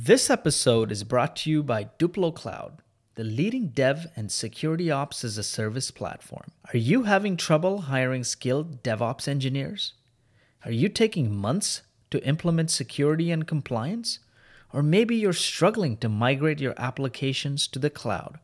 [0.00, 2.82] This episode is brought to you by Duplo Cloud,
[3.16, 6.52] the leading dev and security ops as a service platform.
[6.72, 9.94] Are you having trouble hiring skilled DevOps engineers?
[10.64, 11.82] Are you taking months
[12.12, 14.20] to implement security and compliance?
[14.72, 18.38] Or maybe you're struggling to migrate your applications to the cloud.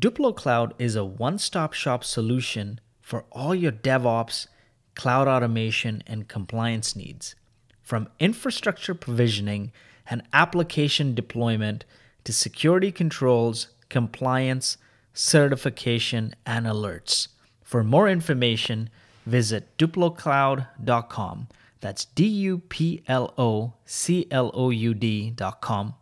[0.00, 4.46] Duplo Cloud is a one stop shop solution for all your DevOps,
[4.94, 7.34] cloud automation, and compliance needs.
[7.82, 9.72] From infrastructure provisioning
[10.10, 11.84] and application deployment
[12.24, 14.76] to security controls, compliance,
[15.14, 17.28] certification, and alerts.
[17.62, 18.90] For more information,
[19.24, 21.48] visit duplocloud.com.
[21.80, 25.94] That's D U P L O C L O U D.com.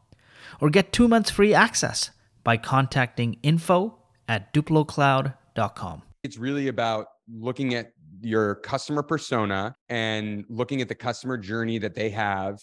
[0.60, 2.10] Or get two months free access
[2.42, 6.02] by contacting info at duplocloud.com.
[6.24, 11.94] It's really about looking at your customer persona and looking at the customer journey that
[11.94, 12.58] they have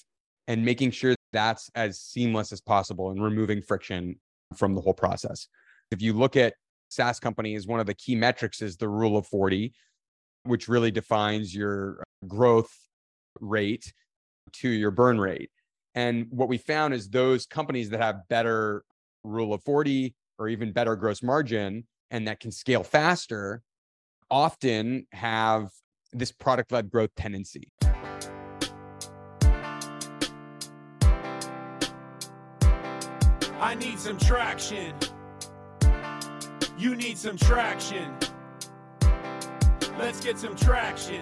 [0.47, 4.15] and making sure that's as seamless as possible and removing friction
[4.55, 5.47] from the whole process.
[5.91, 6.53] If you look at
[6.89, 9.73] SaaS companies, one of the key metrics is the rule of 40,
[10.43, 12.73] which really defines your growth
[13.39, 13.91] rate
[14.53, 15.49] to your burn rate.
[15.95, 18.83] And what we found is those companies that have better
[19.23, 23.61] rule of 40 or even better gross margin and that can scale faster
[24.29, 25.69] often have
[26.13, 27.71] this product led growth tendency.
[33.75, 34.93] I need some traction.
[36.77, 38.15] You need some traction.
[39.99, 41.21] Let's get some traction.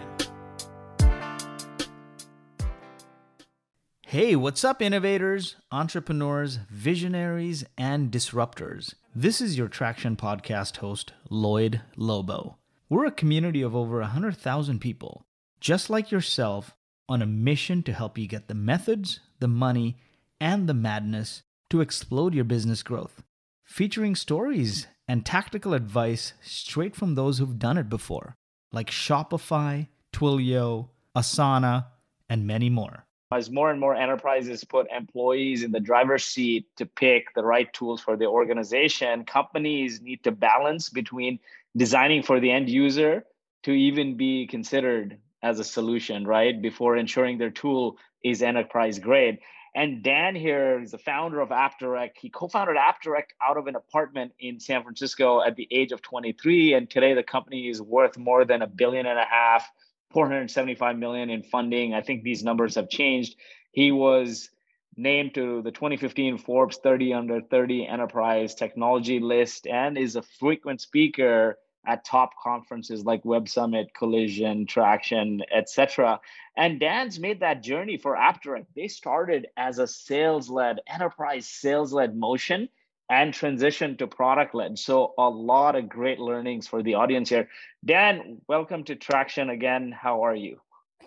[4.05, 8.93] Hey, what's up, innovators, entrepreneurs, visionaries, and disruptors?
[9.15, 12.59] This is your Traction Podcast host, Lloyd Lobo.
[12.87, 15.25] We're a community of over 100,000 people,
[15.59, 16.75] just like yourself,
[17.09, 19.97] on a mission to help you get the methods, the money,
[20.39, 21.41] and the madness
[21.73, 23.23] to explode your business growth,
[23.63, 28.35] featuring stories and tactical advice straight from those who've done it before,
[28.71, 31.87] like Shopify, Twilio, Asana,
[32.29, 33.07] and many more.
[33.31, 37.73] As more and more enterprises put employees in the driver's seat to pick the right
[37.73, 41.39] tools for the organization, companies need to balance between
[41.75, 43.25] designing for the end user
[43.63, 46.61] to even be considered as a solution, right?
[46.61, 49.39] Before ensuring their tool is enterprise grade.
[49.75, 52.11] And Dan here is the founder of AppDirect.
[52.19, 56.73] He co-founded AppDirect out of an apartment in San Francisco at the age of 23.
[56.73, 59.67] And today the company is worth more than a billion and a half,
[60.11, 61.95] 475 million in funding.
[61.95, 63.35] I think these numbers have changed.
[63.71, 64.51] He was
[64.95, 70.81] named to the 2015 Forbes 30 under 30 enterprise technology list and is a frequent
[70.81, 76.19] speaker at top conferences like Web Summit, Collision, Traction, etc.
[76.55, 78.65] And Dan's made that journey for AppDirect.
[78.75, 82.69] They started as a sales-led, enterprise sales-led motion
[83.09, 84.79] and transitioned to product-led.
[84.79, 87.49] So a lot of great learnings for the audience here.
[87.83, 89.91] Dan, welcome to Traction again.
[89.91, 90.59] How are you?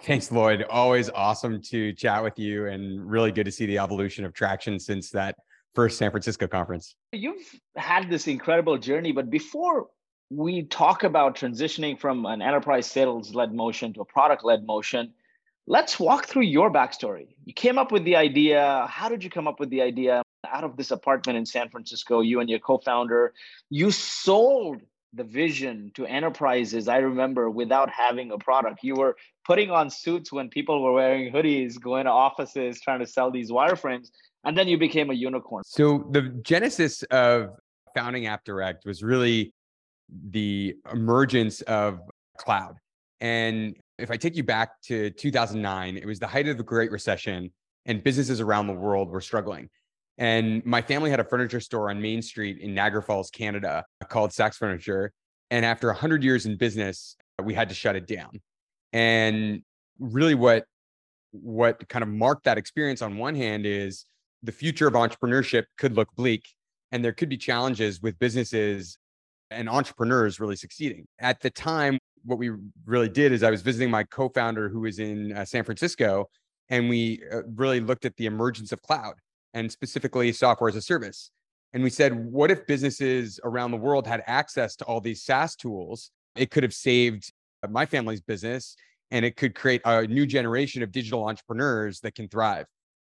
[0.03, 0.63] Thanks, Lloyd.
[0.69, 4.79] Always awesome to chat with you and really good to see the evolution of Traction
[4.79, 5.37] since that
[5.75, 6.97] first San Francisco conference.
[7.13, 9.89] You've had this incredible journey, but before
[10.31, 15.13] we talk about transitioning from an enterprise sales led motion to a product led motion.
[15.69, 17.29] Let's walk through your backstory.
[17.45, 18.87] You came up with the idea.
[18.89, 20.23] How did you come up with the idea?
[20.49, 23.33] Out of this apartment in San Francisco, you and your co founder,
[23.69, 24.81] you sold
[25.13, 26.89] the vision to enterprises.
[26.89, 28.81] I remember without having a product.
[28.83, 33.07] You were putting on suits when people were wearing hoodies, going to offices, trying to
[33.07, 34.11] sell these wireframes.
[34.45, 35.65] And then you became a unicorn.
[35.67, 37.51] So, the genesis of
[37.95, 39.53] founding AppDirect was really
[40.09, 42.01] the emergence of
[42.39, 42.77] cloud.
[43.21, 46.91] And if I take you back to 2009, it was the height of the Great
[46.91, 47.51] Recession,
[47.87, 49.69] and businesses around the world were struggling.
[50.19, 54.31] And my family had a furniture store on Main Street in Niagara Falls, Canada, called
[54.31, 55.13] Saks Furniture.
[55.51, 58.41] And after 100 years in business, we had to shut it down.
[58.93, 59.63] And
[59.99, 60.65] really, what
[61.33, 64.07] what kind of marked that experience on one hand is
[64.43, 66.47] the future of entrepreneurship could look bleak,
[66.93, 68.99] and there could be challenges with businesses
[69.51, 71.07] and entrepreneurs really succeeding.
[71.19, 72.51] At the time, what we
[72.85, 76.29] really did is I was visiting my co founder who was in uh, San Francisco,
[76.69, 79.15] and we uh, really looked at the emergence of cloud
[79.55, 81.31] and specifically software as a service.
[81.73, 85.57] And we said, what if businesses around the world had access to all these SaaS
[85.57, 86.11] tools?
[86.37, 87.33] It could have saved
[87.69, 88.77] my family's business
[89.11, 92.67] and it could create a new generation of digital entrepreneurs that can thrive.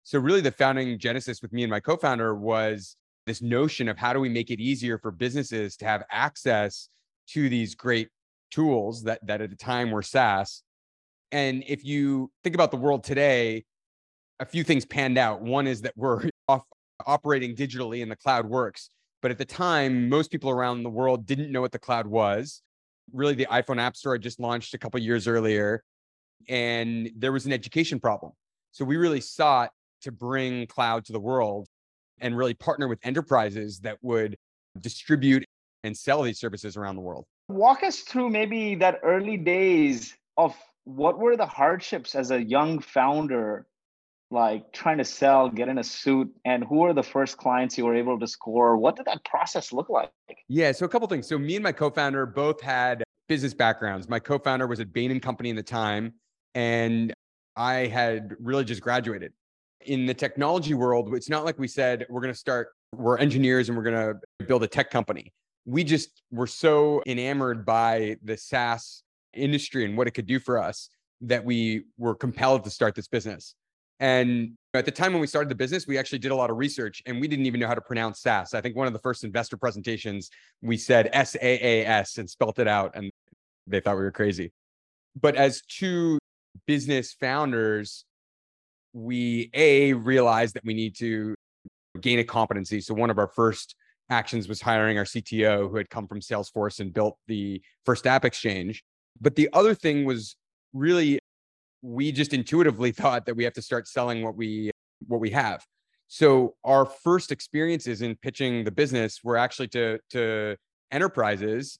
[0.05, 2.97] So, really, the founding genesis with me and my co founder was
[3.31, 6.88] this notion of how do we make it easier for businesses to have access
[7.29, 8.09] to these great
[8.50, 10.65] tools that that at the time were SaaS.
[11.31, 13.65] And if you think about the world today,
[14.41, 15.43] a few things panned out.
[15.43, 16.65] One is that we're off
[17.06, 18.91] operating digitally and the cloud works.
[19.23, 22.62] But at the time, most people around the world didn't know what the cloud was.
[23.12, 25.85] Really, the iPhone App Store had just launched a couple years earlier,
[26.49, 28.33] and there was an education problem.
[28.73, 29.71] So we really sought
[30.03, 31.69] to bring cloud to the world
[32.20, 34.37] and really partner with enterprises that would
[34.81, 35.44] distribute
[35.84, 37.25] and sell these services around the world.
[37.49, 42.78] Walk us through maybe that early days of what were the hardships as a young
[42.81, 43.67] founder
[44.31, 47.84] like trying to sell, get in a suit, and who are the first clients you
[47.84, 48.76] were able to score?
[48.76, 50.12] What did that process look like?
[50.49, 51.26] Yeah, so a couple things.
[51.26, 54.08] So me and my co-founder both had business backgrounds.
[54.08, 56.14] My co-founder was at Bain and Company in the time,
[56.55, 57.12] and
[57.56, 59.32] I had really just graduated.
[59.87, 62.69] In the technology world, it's not like we said we're going to start.
[62.94, 65.32] We're engineers and we're going to build a tech company.
[65.65, 70.59] We just were so enamored by the SaaS industry and what it could do for
[70.59, 70.91] us
[71.21, 73.55] that we were compelled to start this business.
[74.00, 76.56] And at the time when we started the business, we actually did a lot of
[76.56, 78.55] research and we didn't even know how to pronounce SaaS.
[78.55, 80.31] I think one of the first investor presentations,
[80.62, 83.11] we said S A A S and spelt it out, and
[83.67, 84.53] they thought we were crazy.
[85.21, 86.19] But as two
[86.67, 88.05] business founders,
[88.92, 91.34] we A, realized that we need to
[92.00, 92.81] gain a competency.
[92.81, 93.75] So one of our first
[94.10, 98.25] actions was hiring our CTO who had come from Salesforce and built the first app
[98.25, 98.82] exchange.
[99.20, 100.37] But the other thing was
[100.72, 101.19] really
[101.82, 104.70] we just intuitively thought that we have to start selling what we
[105.06, 105.64] what we have.
[106.08, 110.56] So our first experiences in pitching the business were actually to to
[110.90, 111.78] enterprises,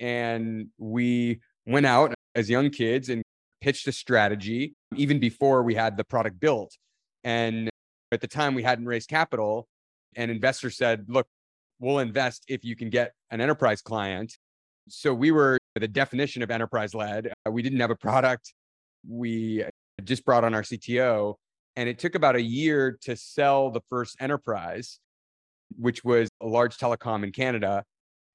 [0.00, 3.22] and we went out as young kids and
[3.64, 6.76] pitched a strategy even before we had the product built.
[7.24, 7.70] And
[8.12, 9.66] at the time, we hadn't raised capital,
[10.14, 11.26] and investors said, "Look,
[11.80, 14.36] we'll invest if you can get an enterprise client."
[14.88, 17.32] So we were the definition of enterprise led.
[17.46, 18.52] Uh, we didn't have a product
[19.08, 19.64] we
[20.04, 21.36] just brought on our CTO,
[21.74, 24.98] and it took about a year to sell the first enterprise,
[25.78, 27.82] which was a large telecom in Canada,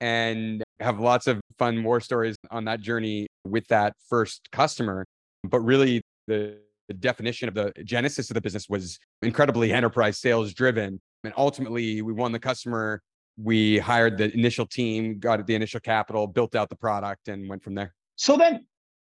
[0.02, 5.06] and have lots of fun war stories on that journey with that first customer.
[5.44, 6.58] But really, the,
[6.88, 11.00] the definition of the genesis of the business was incredibly enterprise sales driven.
[11.24, 13.02] And ultimately, we won the customer.
[13.42, 17.64] We hired the initial team, got the initial capital, built out the product, and went
[17.64, 17.94] from there.
[18.16, 18.66] So then,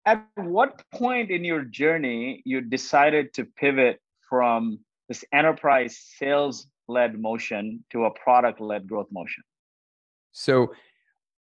[0.06, 4.00] at what point in your journey you decided to pivot
[4.30, 9.44] from this enterprise sales led motion to a product led growth motion?
[10.32, 10.74] So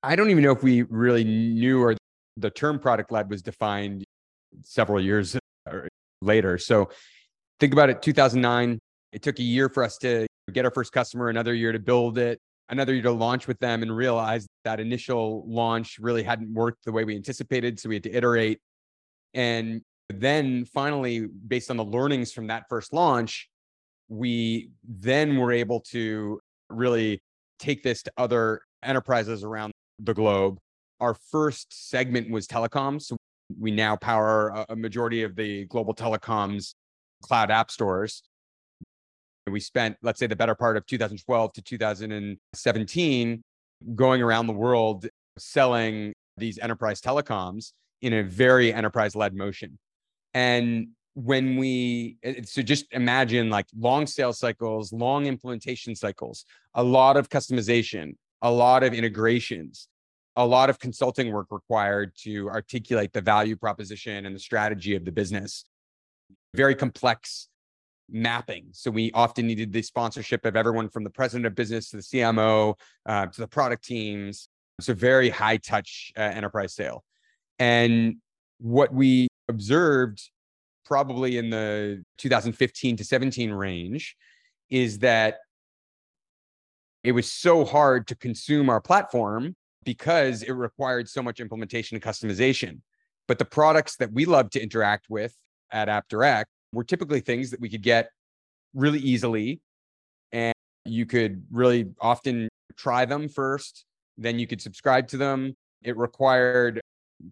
[0.03, 1.95] I don't even know if we really knew or
[2.37, 4.05] the term product led was defined
[4.63, 5.79] several years uh,
[6.21, 6.57] later.
[6.57, 6.89] So
[7.59, 8.79] think about it 2009,
[9.11, 12.17] it took a year for us to get our first customer, another year to build
[12.17, 16.85] it, another year to launch with them and realize that initial launch really hadn't worked
[16.85, 17.79] the way we anticipated.
[17.79, 18.59] So we had to iterate.
[19.33, 23.49] And then finally, based on the learnings from that first launch,
[24.07, 27.21] we then were able to really
[27.59, 30.57] take this to other enterprises around the globe.
[30.99, 33.03] Our first segment was telecoms.
[33.03, 33.17] So
[33.57, 36.75] we now power a majority of the global telecoms
[37.21, 38.23] cloud app stores.
[39.47, 43.43] We spent, let's say, the better part of 2012 to 2017
[43.95, 45.07] going around the world
[45.37, 49.77] selling these enterprise telecoms in a very enterprise led motion.
[50.33, 57.18] And when we, so just imagine like long sales cycles, long implementation cycles, a lot
[57.18, 59.88] of customization, a lot of integrations,
[60.39, 65.03] a lot of consulting work required to articulate the value proposition and the strategy of
[65.03, 65.65] the business.
[66.55, 67.49] Very complex
[68.09, 68.67] mapping.
[68.71, 72.03] So we often needed the sponsorship of everyone from the president of business to the
[72.03, 74.47] CMO uh, to the product teams.
[74.77, 77.03] It's a very high touch uh, enterprise sale.
[77.59, 78.15] And
[78.59, 80.21] what we observed
[80.85, 84.15] probably in the 2015 to 17 range
[84.69, 85.39] is that
[87.03, 92.04] it was so hard to consume our platform because it required so much implementation and
[92.04, 92.80] customization.
[93.28, 95.36] But the products that we love to interact with
[95.71, 98.09] at AppDirect were typically things that we could get
[98.74, 99.62] really easily.
[100.31, 100.54] And
[100.86, 103.86] you could really often try them first,
[104.18, 105.56] then you could subscribe to them.
[105.83, 106.81] It required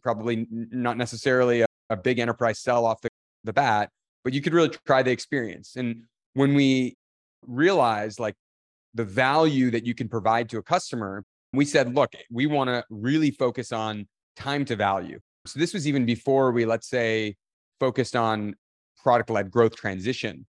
[0.02, 3.10] probably not necessarily a, a big enterprise sell off the,
[3.44, 3.90] the bat,
[4.24, 5.76] but you could really try the experience.
[5.76, 6.96] And when we
[7.46, 8.36] realized like
[8.94, 11.24] the value that you can provide to a customer,
[11.54, 15.20] we said, look, we want to really focus on time to value.
[15.46, 17.36] So this was even before we, let's say,
[17.80, 18.56] focused on
[19.02, 20.46] product led growth transition.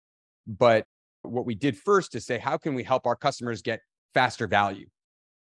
[0.46, 0.84] But
[1.22, 3.80] what we did first is say, how can we help our customers get
[4.12, 4.86] faster value?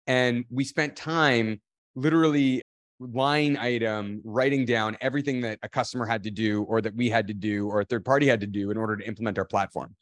[0.06, 1.60] And we spent time
[1.94, 2.62] literally
[3.00, 7.28] line item writing down everything that a customer had to do or that we had
[7.28, 9.94] to do or a third party had to do in order to implement our platform.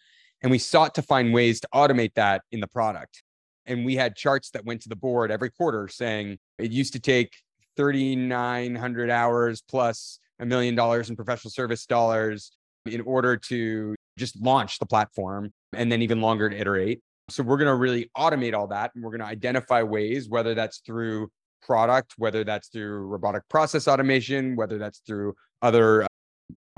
[0.42, 3.22] And we sought to find ways to automate that in the product.
[3.66, 7.00] And we had charts that went to the board every quarter saying it used to
[7.00, 7.34] take
[7.76, 12.52] 3,900 hours plus a million dollars in professional service dollars
[12.86, 17.00] in order to just launch the platform and then even longer to iterate.
[17.28, 20.54] So we're going to really automate all that and we're going to identify ways, whether
[20.54, 21.28] that's through
[21.62, 26.06] product, whether that's through robotic process automation, whether that's through other uh,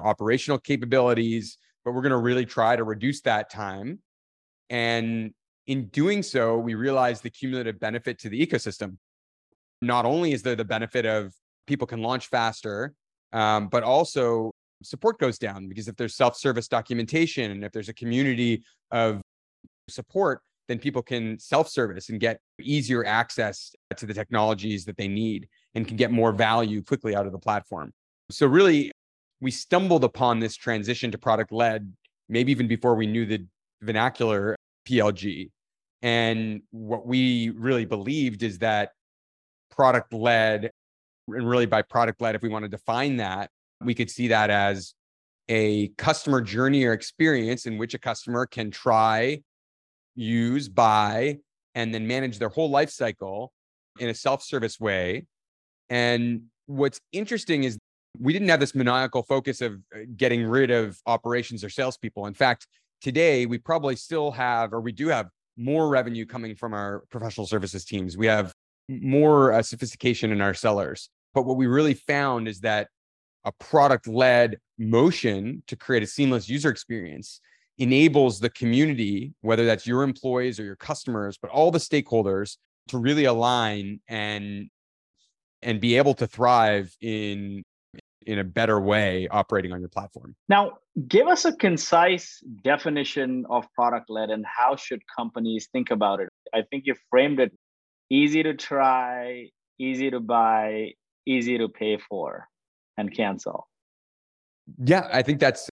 [0.00, 3.98] operational capabilities, but we're going to really try to reduce that time.
[4.70, 5.32] And
[5.68, 8.96] in doing so, we realize the cumulative benefit to the ecosystem.
[9.80, 11.32] Not only is there the benefit of
[11.66, 12.94] people can launch faster,
[13.32, 14.50] um, but also
[14.82, 19.20] support goes down because if there's self-service documentation and if there's a community of
[19.88, 25.48] support then people can self-service and get easier access to the technologies that they need
[25.74, 27.92] and can get more value quickly out of the platform
[28.30, 28.92] so really
[29.40, 31.92] we stumbled upon this transition to product led
[32.28, 33.44] maybe even before we knew the
[33.82, 34.54] vernacular
[34.88, 35.50] plg
[36.02, 38.92] and what we really believed is that
[39.70, 40.70] product led
[41.28, 43.50] and really by product led if we want to define that
[43.82, 44.94] we could see that as
[45.48, 49.40] a customer journey or experience in which a customer can try,
[50.14, 51.38] use, buy,
[51.74, 53.52] and then manage their whole life cycle
[53.98, 55.26] in a self-service way.
[55.88, 57.78] And what's interesting is
[58.20, 62.26] we didn't have this maniacal focus of uh, getting rid of operations or salespeople.
[62.26, 62.66] In fact,
[63.00, 65.28] today we probably still have, or we do have
[65.58, 68.16] more revenue coming from our professional services teams.
[68.16, 68.54] We have
[68.88, 71.10] more uh, sophistication in our sellers.
[71.34, 72.88] But what we really found is that
[73.44, 77.40] a product led motion to create a seamless user experience
[77.78, 82.56] enables the community, whether that's your employees or your customers, but all the stakeholders
[82.88, 84.68] to really align and
[85.62, 87.64] and be able to thrive in
[88.26, 90.34] in a better way operating on your platform.
[90.48, 90.72] Now,
[91.06, 96.28] give us a concise definition of product led and how should companies think about it?
[96.54, 97.52] I think you framed it
[98.10, 100.92] easy to try, easy to buy,
[101.26, 102.48] easy to pay for
[102.96, 103.68] and cancel.
[104.84, 105.68] Yeah, I think that's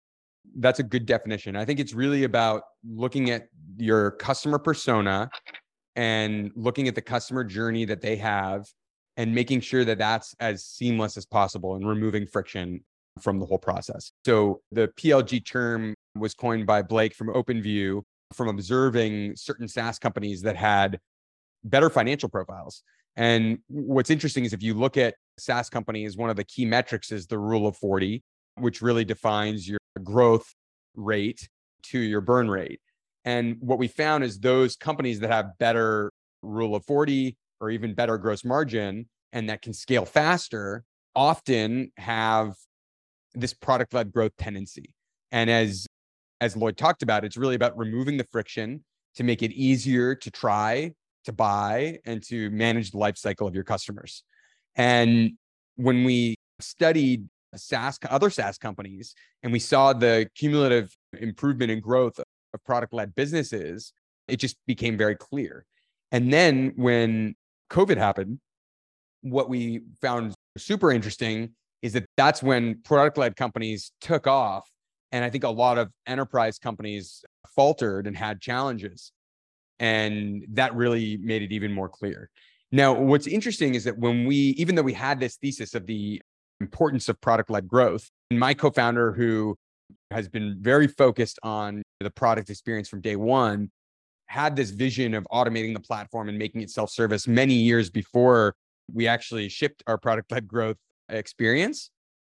[0.59, 1.57] that's a good definition.
[1.57, 5.31] I think it's really about looking at your customer persona
[5.97, 8.67] and looking at the customer journey that they have
[9.17, 12.81] and making sure that that's as seamless as possible and removing friction
[13.21, 14.13] from the whole process.
[14.25, 18.03] So the PLG term was coined by Blake from OpenView
[18.33, 20.99] from observing certain SaaS companies that had
[21.65, 22.83] better financial profiles.
[23.17, 27.13] And what's interesting is if you look at SaaS companies, one of the key metrics
[27.13, 28.23] is the rule of 40,
[28.57, 30.55] which really defines your growth
[30.97, 31.49] rate
[31.85, 32.81] to your burn rate.
[33.25, 36.11] And what we found is those companies that have better
[36.43, 42.55] rule of 40 or even better gross margin and that can scale faster often have
[43.35, 44.95] this product led growth tendency.
[45.31, 45.87] And as
[46.41, 48.83] as Lloyd talked about, it's really about removing the friction
[49.15, 50.91] to make it easier to try,
[51.25, 54.25] to buy, and to manage the life cycle of your customers.
[54.75, 55.33] And
[55.77, 59.15] when we studied SaaS, other SaaS companies,
[59.45, 63.93] and we saw the cumulative improvement in growth of product led businesses,
[64.27, 65.65] it just became very clear.
[66.11, 67.37] And then when
[67.73, 68.39] COVID happened,
[69.23, 74.69] what we found super interesting is that that's when product led companies took off.
[75.11, 77.25] And I think a lot of enterprise companies
[77.57, 79.13] faltered and had challenges.
[79.79, 82.31] And that really made it even more clear.
[82.71, 86.23] Now, what's interesting is that when we, even though we had this thesis of the
[86.61, 89.57] importance of product led growth, and my co founder, who
[90.11, 93.71] has been very focused on the product experience from day one,
[94.33, 98.55] had this vision of automating the platform and making it self service many years before
[98.91, 100.79] we actually shipped our product led growth
[101.11, 101.91] experience.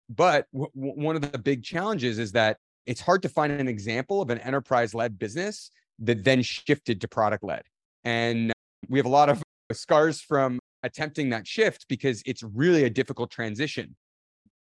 [0.09, 4.21] But w- one of the big challenges is that it's hard to find an example
[4.21, 7.63] of an enterprise led business that then shifted to product led.
[8.05, 8.53] And
[8.87, 13.29] we have a lot of scars from attempting that shift because it's really a difficult
[13.29, 13.93] transition.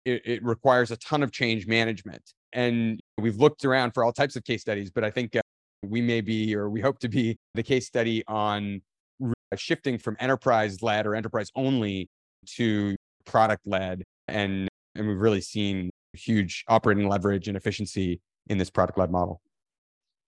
[0.04, 2.22] It, it, requires a ton of change management.
[2.52, 5.41] And we've looked around for all types of case studies, but I think uh,
[5.82, 8.80] we may be, or we hope to be, the case study on
[9.24, 12.08] uh, shifting from enterprise led or enterprise only
[12.56, 14.02] to product led.
[14.28, 19.40] And, and we've really seen huge operating leverage and efficiency in this product led model.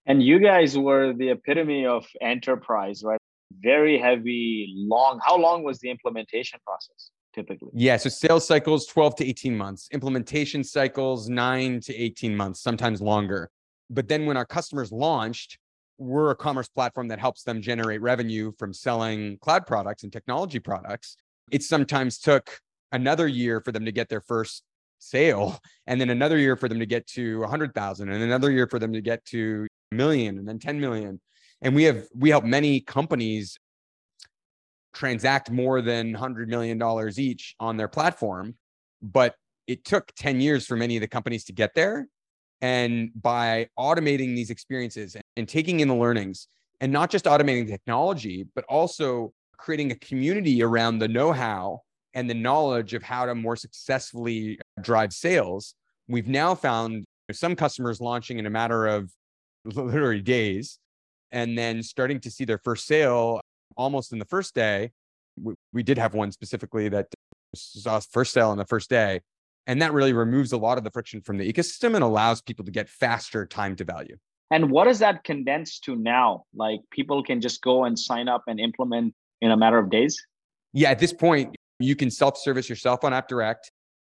[0.06, 3.18] And you guys were the epitome of enterprise, right?
[3.62, 5.20] very heavy, long.
[5.25, 7.70] How long was the implementation process typically?
[7.75, 13.00] Yeah, so sales cycles 12 to 18 months, implementation cycles 9 to 18 months, sometimes
[13.00, 13.50] longer.
[13.94, 15.58] But then when our customers launched,
[15.98, 20.58] we're a commerce platform that helps them generate revenue from selling cloud products and technology
[20.58, 21.16] products.
[21.52, 22.58] It sometimes took
[22.90, 24.64] another year for them to get their first
[24.98, 28.78] sale and then another year for them to get to 100,000 and another year for
[28.78, 31.20] them to get to a million and then 10 million.
[31.62, 33.58] And we have we help many companies
[34.92, 38.56] transact more than 100 million dollars each on their platform,
[39.00, 39.34] but
[39.66, 42.06] it took 10 years for many of the companies to get there.
[42.64, 46.49] And by automating these experiences and taking in the learnings
[46.80, 51.80] and not just automating technology, but also creating a community around the know-how
[52.14, 55.75] and the knowledge of how to more successfully drive sales,
[56.09, 59.12] we've now found some customers launching in a matter of
[59.66, 60.78] literally days
[61.33, 63.42] and then starting to see their first sale
[63.76, 64.90] almost in the first day.
[65.38, 67.09] We, we did have one specifically that
[67.54, 69.21] saw first sale on the first day.
[69.66, 72.64] And that really removes a lot of the friction from the ecosystem and allows people
[72.64, 74.16] to get faster time to value.
[74.50, 76.44] And what is that condensed to now?
[76.54, 80.21] Like people can just go and sign up and implement in a matter of days?
[80.73, 83.71] Yeah, at this point, you can self service yourself on AppDirect.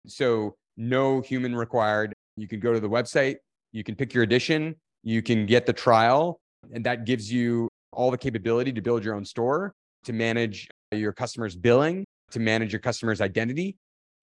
[0.08, 2.14] So, no human required.
[2.38, 3.38] You can go to the website,
[3.72, 6.40] you can pick your edition, you can get the trial,
[6.74, 9.74] and that gives you all the capability to build your own store,
[10.04, 13.78] to manage your customers' billing, to manage your customers' identity.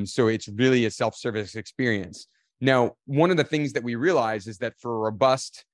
[0.07, 2.27] So, it's really a self service experience.
[2.61, 5.65] Now, one of the things that we realize is that for a robust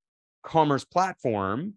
[0.42, 1.74] commerce platform,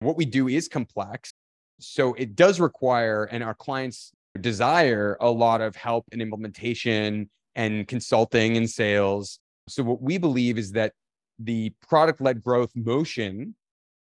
[0.00, 1.32] what we do is complex.
[1.80, 7.86] So it does require, and our clients desire a lot of help in implementation and
[7.86, 9.38] consulting and sales.
[9.68, 10.92] So what we believe is that
[11.38, 13.54] the product led growth motion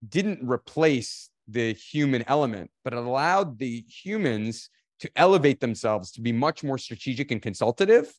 [0.08, 6.32] didn't replace the human element, but it allowed the humans to elevate themselves to be
[6.32, 8.12] much more strategic and consultative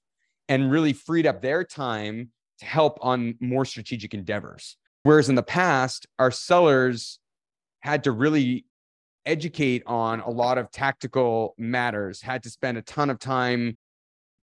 [0.47, 4.77] and really freed up their time to help on more strategic endeavors.
[5.03, 7.19] Whereas in the past, our sellers
[7.81, 8.65] had to really
[9.25, 13.77] educate on a lot of tactical matters, had to spend a ton of time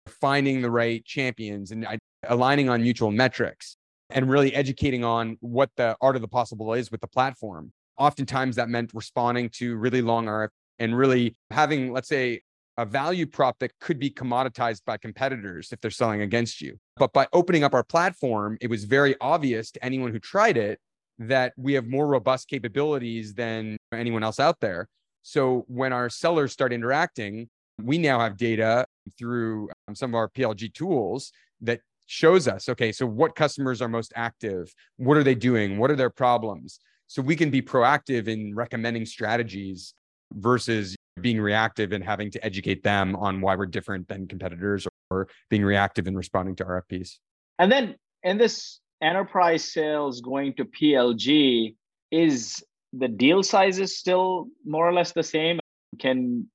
[0.07, 3.77] finding the right champions and uh, aligning on mutual metrics
[4.09, 7.71] and really educating on what the art of the possible is with the platform.
[7.97, 10.49] Oftentimes that meant responding to really long RF
[10.79, 12.41] and really having, let's say,
[12.77, 16.77] a value prop that could be commoditized by competitors if they're selling against you.
[16.97, 20.79] But by opening up our platform, it was very obvious to anyone who tried it
[21.19, 24.87] that we have more robust capabilities than anyone else out there.
[25.21, 27.49] So when our sellers start interacting,
[27.81, 28.85] we now have data
[29.17, 33.87] through um, some of our PLG tools that shows us okay, so what customers are
[33.87, 34.73] most active?
[34.97, 35.77] What are they doing?
[35.77, 36.79] What are their problems?
[37.07, 39.93] So we can be proactive in recommending strategies
[40.35, 45.27] versus being reactive and having to educate them on why we're different than competitors or
[45.49, 47.17] being reactive in responding to RFPs.
[47.59, 51.75] And then in this enterprise sales going to PLG,
[52.11, 55.59] is the deal sizes still more or less the same?
[55.99, 56.47] Can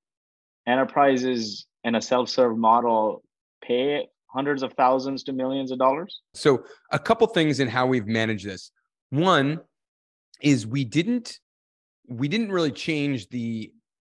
[0.67, 3.23] enterprises in a self-serve model
[3.63, 6.21] pay hundreds of thousands to millions of dollars?
[6.35, 8.71] So a couple things in how we've managed this.
[9.11, 9.61] One
[10.43, 11.39] is we didn't
[12.09, 13.73] we didn't really change the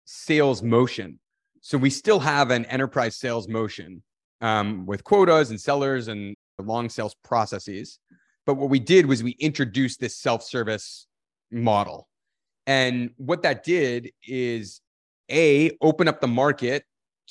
[0.06, 1.20] sales motion.
[1.62, 4.02] So we still have an enterprise sales motion
[4.42, 8.00] um, with quotas and sellers and long sales processes.
[8.46, 11.08] But what we did was we introduced this self service
[11.52, 12.08] model.
[12.66, 14.82] And what that did is
[15.30, 16.84] A, open up the market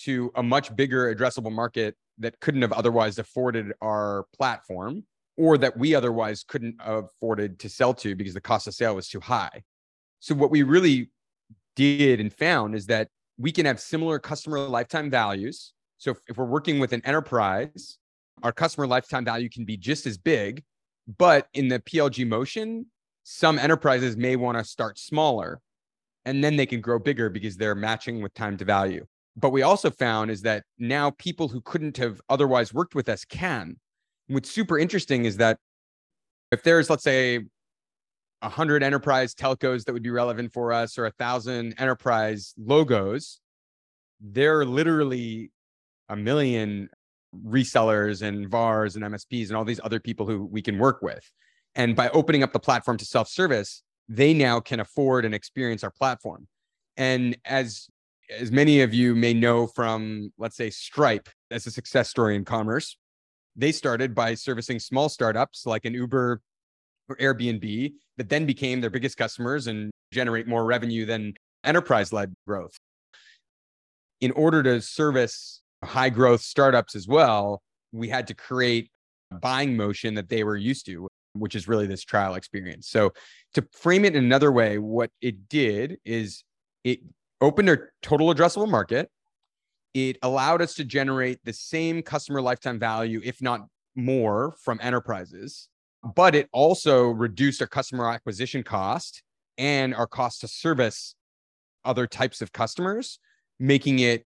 [0.05, 5.05] to a much bigger addressable market that couldn't have otherwise afforded our platform
[5.37, 8.95] or that we otherwise couldn't have afforded to sell to because the cost of sale
[8.95, 9.63] was too high.
[10.21, 11.11] So, what we really
[11.77, 15.73] did and found is that we can have similar customer lifetime values.
[15.99, 17.99] So, if, we're working with an enterprise,
[18.43, 20.63] our customer lifetime value can be just as big,
[21.19, 22.87] but in the PLG motion,
[23.25, 25.61] some enterprises may want to start smaller
[26.25, 29.07] and then they can grow bigger because they're matching with time to value.
[29.37, 33.25] But we also found is that now people who couldn't have otherwise worked with us
[33.25, 33.77] can.
[34.27, 35.59] What's super interesting is that
[36.53, 37.41] if there's, let's say,
[38.43, 43.41] a hundred enterprise telcos that would be relevant for us or a thousand enterprise logos,
[44.21, 45.51] there are literally
[46.09, 46.89] a million
[47.47, 51.31] resellers and VARs and MSPs and all these other people who we can work with.
[51.75, 55.85] And by opening up the platform to self service, they now can afford and experience
[55.85, 56.49] our platform.
[56.97, 57.89] And as
[58.39, 62.45] as many of you may know from, let's say, Stripe as a success story in
[62.45, 62.97] commerce,
[63.57, 66.41] they started by servicing small startups like an Uber
[67.11, 72.33] or Airbnb that then became their biggest customers and generate more revenue than enterprise led
[72.47, 72.77] growth.
[74.21, 77.61] In order to service high growth startups as well,
[77.93, 78.89] we had to create
[79.33, 82.89] a buying motion that they were used to, which is really this trial experience.
[82.89, 83.13] So,
[83.55, 86.45] to frame it in another way, what it did is
[86.85, 87.01] it
[87.41, 89.11] opened our total addressable market.
[89.93, 95.69] it allowed us to generate the same customer lifetime value, if not more, from enterprises.
[96.03, 99.23] But it also reduced our customer acquisition cost
[99.59, 101.15] and our cost to service
[101.85, 103.19] other types of customers,
[103.59, 104.25] making it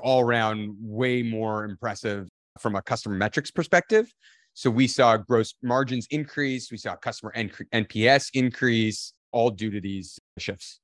[0.00, 2.28] all around way more impressive
[2.60, 4.12] from a customer metrics perspective.
[4.54, 10.18] So we saw gross margins increase, we saw customer NPS increase, all due to these
[10.38, 10.80] shifts.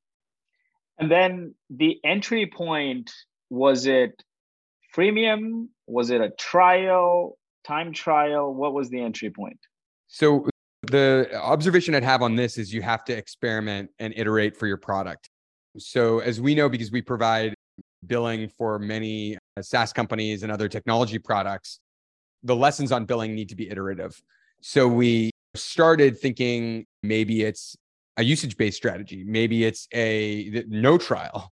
[0.98, 3.12] And then the entry point
[3.50, 4.22] was it
[4.94, 5.68] freemium?
[5.86, 8.54] Was it a trial, time trial?
[8.54, 9.58] What was the entry point?
[10.14, 10.48] So
[10.92, 14.76] the observation I'd have on this is you have to experiment and iterate for your
[14.76, 15.28] product.
[15.76, 17.52] So as we know, because we provide
[18.06, 21.80] billing for many uh, SaaS companies and other technology products,
[22.44, 24.22] the lessons on billing need to be iterative.
[24.60, 27.74] So we started thinking maybe it's
[28.16, 31.50] a usage based strategy, maybe it's a no trial.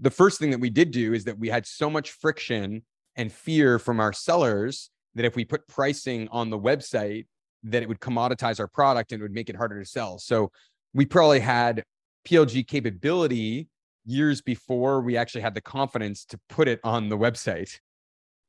[0.00, 2.82] The first thing that we did do is that we had so much friction
[3.16, 7.24] and fear from our sellers that if we put pricing on the website,
[7.64, 10.18] that it would commoditize our product and it would make it harder to sell.
[10.18, 10.50] So
[10.94, 11.84] we probably had
[12.26, 13.68] PLG capability
[14.04, 17.78] years before we actually had the confidence to put it on the website.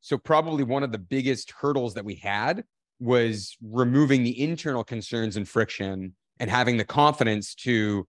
[0.02, 2.64] So, probably one of the biggest hurdles that we had
[3.00, 8.06] was removing the internal concerns and friction and having the confidence to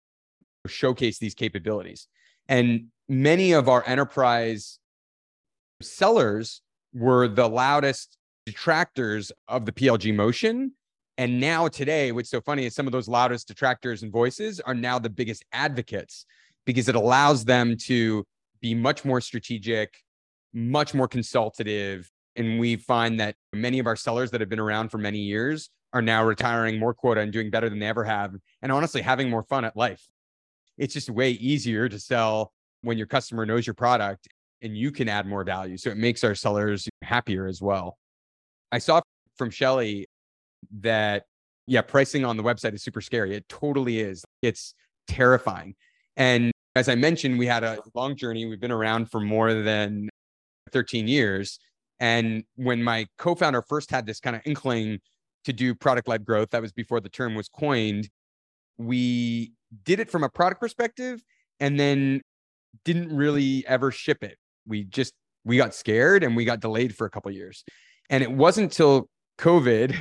[0.66, 2.08] showcase these capabilities.
[2.48, 4.78] And many of our enterprise
[5.80, 10.72] sellers were the loudest detractors of the PLG motion.
[11.18, 14.74] And now, today, what's so funny is some of those loudest detractors and voices are
[14.74, 16.24] now the biggest advocates
[16.64, 18.24] because it allows them to
[18.60, 20.00] be much more strategic,
[20.54, 22.08] much more consultative.
[22.36, 25.70] And we find that many of our sellers that have been around for many years
[25.92, 28.36] are now retiring more quota and doing better than they ever have.
[28.62, 30.06] And honestly, having more fun at life.
[30.76, 32.52] It's just way easier to sell
[32.82, 34.28] when your customer knows your product
[34.62, 35.78] and you can add more value.
[35.78, 37.98] So it makes our sellers happier as well.
[38.70, 39.00] I saw
[39.36, 40.06] from Shelly
[40.80, 41.24] that,
[41.66, 43.34] yeah, pricing on the website is super scary.
[43.34, 44.24] It totally is.
[44.42, 44.74] It's
[45.06, 45.74] terrifying.
[46.16, 48.46] And as I mentioned, we had a long journey.
[48.46, 50.08] We've been around for more than
[50.72, 51.58] 13 years.
[52.00, 55.00] And when my co founder first had this kind of inkling
[55.44, 58.08] to do product led growth, that was before the term was coined,
[58.76, 59.52] we
[59.84, 61.20] did it from a product perspective
[61.60, 62.22] and then
[62.84, 64.38] didn't really ever ship it.
[64.66, 67.64] We just, we got scared and we got delayed for a couple years.
[68.10, 69.96] And it wasn't until COVID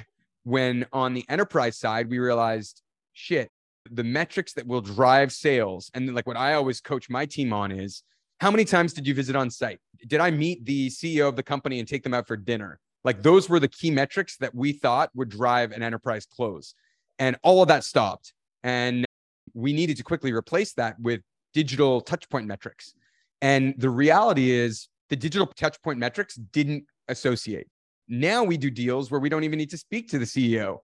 [0.47, 2.81] when on the enterprise side, we realized,
[3.12, 3.49] shit,
[3.91, 7.71] the metrics that will drive sales and like what i always coach my team on
[7.71, 8.03] is
[8.39, 9.79] how many times did you visit on site?
[10.07, 12.79] Did i meet the ceo of the company and take them out for dinner?
[13.03, 16.75] Like those were the key metrics that we thought would drive an enterprise close.
[17.19, 18.33] And all of that stopped.
[18.63, 19.05] And
[19.53, 21.21] we needed to quickly replace that with
[21.53, 22.93] digital touchpoint metrics.
[23.41, 27.67] And the reality is the digital touchpoint metrics didn't associate
[28.07, 30.77] now we do deals where we don't even need to speak to the ceo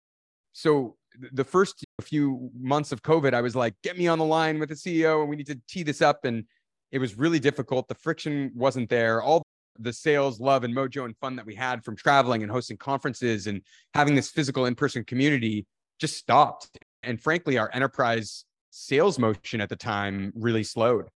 [0.52, 0.96] so
[1.32, 4.68] the first few months of COVID, I was like, get me on the line with
[4.68, 6.24] the CEO and we need to tee this up.
[6.24, 6.44] And
[6.92, 7.88] it was really difficult.
[7.88, 9.22] The friction wasn't there.
[9.22, 9.42] All
[9.78, 13.46] the sales, love, and mojo and fun that we had from traveling and hosting conferences
[13.46, 13.62] and
[13.94, 15.66] having this physical in person community
[15.98, 16.68] just stopped.
[17.02, 21.08] And frankly, our enterprise sales motion at the time really slowed.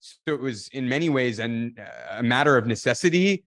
[0.00, 1.76] So it was in many ways an,
[2.10, 3.44] a matter of necessity,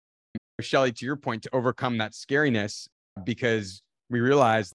[0.61, 2.87] Shelly, to your point, to overcome that scariness
[3.23, 4.73] because we realized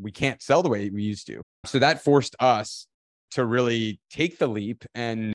[0.00, 1.42] we can't sell the way we used to.
[1.66, 2.86] So that forced us
[3.32, 5.32] to really take the leap and,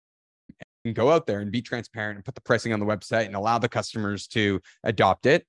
[0.83, 3.35] and go out there and be transparent and put the pricing on the website and
[3.35, 5.45] allow the customers to adopt it.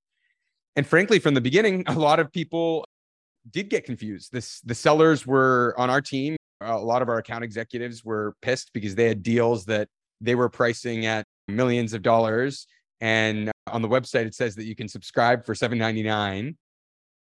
[0.76, 2.85] And frankly, from the beginning, a lot of people
[3.50, 4.32] did get confused.
[4.32, 6.37] This the sellers were on our team.
[6.61, 9.88] A lot of our account executives were pissed because they had deals that
[10.20, 12.66] they were pricing at millions of dollars.
[13.00, 16.56] And on the website, it says that you can subscribe for $7.99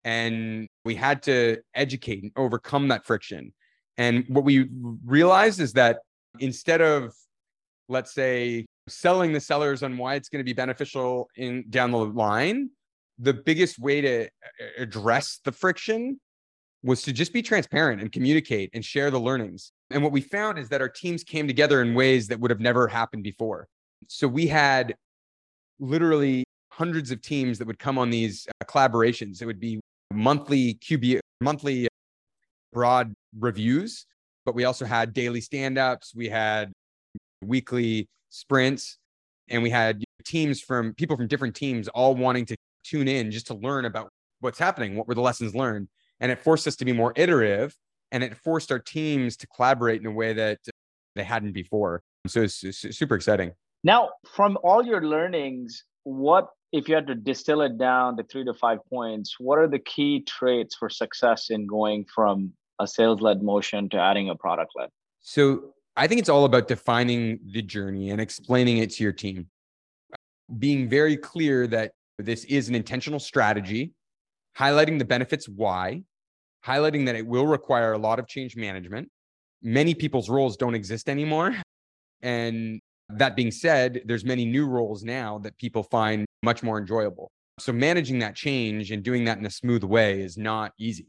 [0.05, 3.53] and we had to educate and overcome that friction.
[3.97, 4.69] And what we
[5.05, 5.99] realized is that
[6.41, 7.15] instead of,
[7.89, 11.99] let's say, selling the sellers on why it's going to be beneficial in down the
[11.99, 12.71] line,
[13.19, 14.29] the biggest way to
[14.79, 16.19] address the friction
[16.83, 19.73] was to just be transparent and communicate and share the learnings.
[19.91, 22.59] And what we found is that our teams came together in ways that would have
[22.59, 23.69] never happened before.
[24.09, 24.97] So we had
[25.83, 29.43] literally hundreds of teams that would come on these uh, collaborations.
[29.43, 29.81] It would be
[30.13, 31.89] monthly QB, monthly
[32.73, 34.07] broad reviews,
[34.47, 36.15] but we also had daily stand ups.
[36.15, 36.73] We had
[37.45, 38.97] weekly sprints,
[39.49, 43.49] and we had teams from people from different teams all wanting to tune in just
[43.49, 44.09] to learn about
[44.41, 45.89] what's happening, what were the lessons learned.
[46.21, 47.75] And it forced us to be more iterative
[48.13, 50.59] and it forced our teams to collaborate in a way that
[51.17, 52.03] they hadn't before.
[52.29, 53.53] So it's, it's super exciting.
[53.85, 58.45] Now, from all your learnings, what if you had to distill it down to three
[58.45, 63.21] to five points, what are the key traits for success in going from a sales
[63.21, 64.89] led motion to adding a product led?
[65.21, 69.49] So I think it's all about defining the journey and explaining it to your team,
[70.59, 73.93] being very clear that this is an intentional strategy,
[74.57, 76.03] highlighting the benefits why,
[76.65, 79.11] highlighting that it will require a lot of change management.
[79.63, 81.55] Many people's roles don't exist anymore.
[82.23, 82.81] And
[83.19, 87.31] that being said, there's many new roles now that people find much more enjoyable.
[87.59, 91.07] So managing that change and doing that in a smooth way is not easy.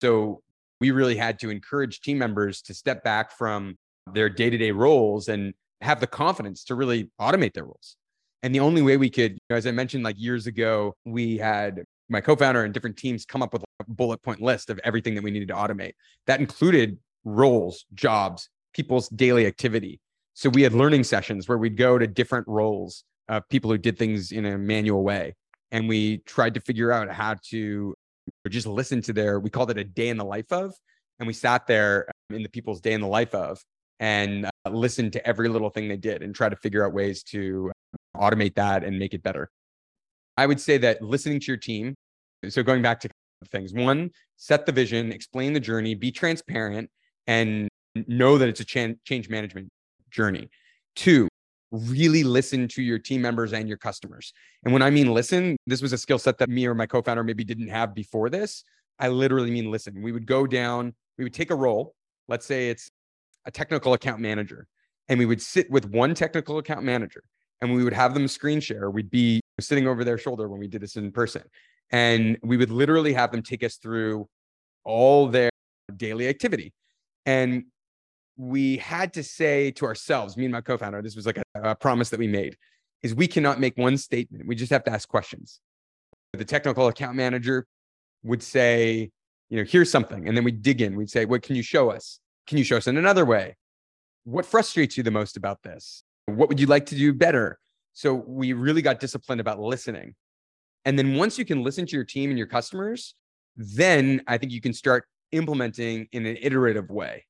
[0.00, 0.40] So
[0.80, 3.76] we really had to encourage team members to step back from
[4.12, 7.96] their day-to-day roles and have the confidence to really automate their roles.
[8.42, 11.38] And the only way we could, you know, as I mentioned, like years ago, we
[11.38, 15.14] had my co-founder and different teams come up with a bullet point list of everything
[15.14, 15.92] that we needed to automate.
[16.26, 20.00] That included roles, jobs, people's daily activity.
[20.34, 23.96] So we had learning sessions where we'd go to different roles of people who did
[23.96, 25.34] things in a manual way.
[25.70, 27.94] And we tried to figure out how to
[28.48, 30.74] just listen to their, we called it a day in the life of.
[31.18, 33.62] And we sat there in the people's day in the life of
[34.00, 37.22] and uh, listened to every little thing they did and try to figure out ways
[37.22, 37.70] to
[38.16, 39.48] automate that and make it better.
[40.36, 41.94] I would say that listening to your team.
[42.48, 43.08] So going back to
[43.52, 46.90] things, one, set the vision, explain the journey, be transparent,
[47.28, 47.68] and
[48.08, 49.68] know that it's a change management
[50.14, 50.48] journey.
[50.94, 51.28] Two,
[51.70, 54.32] really listen to your team members and your customers.
[54.64, 57.24] And when I mean listen, this was a skill set that me or my co-founder
[57.24, 58.64] maybe didn't have before this.
[58.98, 60.00] I literally mean listen.
[60.00, 61.94] We would go down, we would take a role.
[62.28, 62.88] Let's say it's
[63.44, 64.66] a technical account manager,
[65.08, 67.24] and we would sit with one technical account manager
[67.60, 68.90] and we would have them screen share.
[68.90, 71.42] We'd be sitting over their shoulder when we did this in person.
[71.90, 74.26] And we would literally have them take us through
[74.84, 75.50] all their
[75.96, 76.72] daily activity.
[77.26, 77.64] And
[78.36, 81.74] we had to say to ourselves, me and my co-founder, this was like a, a,
[81.74, 82.56] promise that we made,
[83.02, 84.46] is we cannot make one statement.
[84.46, 85.60] We just have to ask questions.
[86.32, 87.66] The technical account manager
[88.24, 89.10] would say,
[89.50, 90.26] you know, here's something.
[90.26, 90.96] And then we dig in.
[90.96, 92.18] We'd say, what can you show us?
[92.46, 93.56] Can you show us in another way?
[94.24, 96.02] What frustrates you the most about this?
[96.26, 97.58] What would you like to do better?
[97.92, 100.14] So we really got disciplined about listening.
[100.84, 103.14] And then once you can listen to your team and your customers,
[103.56, 107.24] then I think you can start implementing in an iterative way.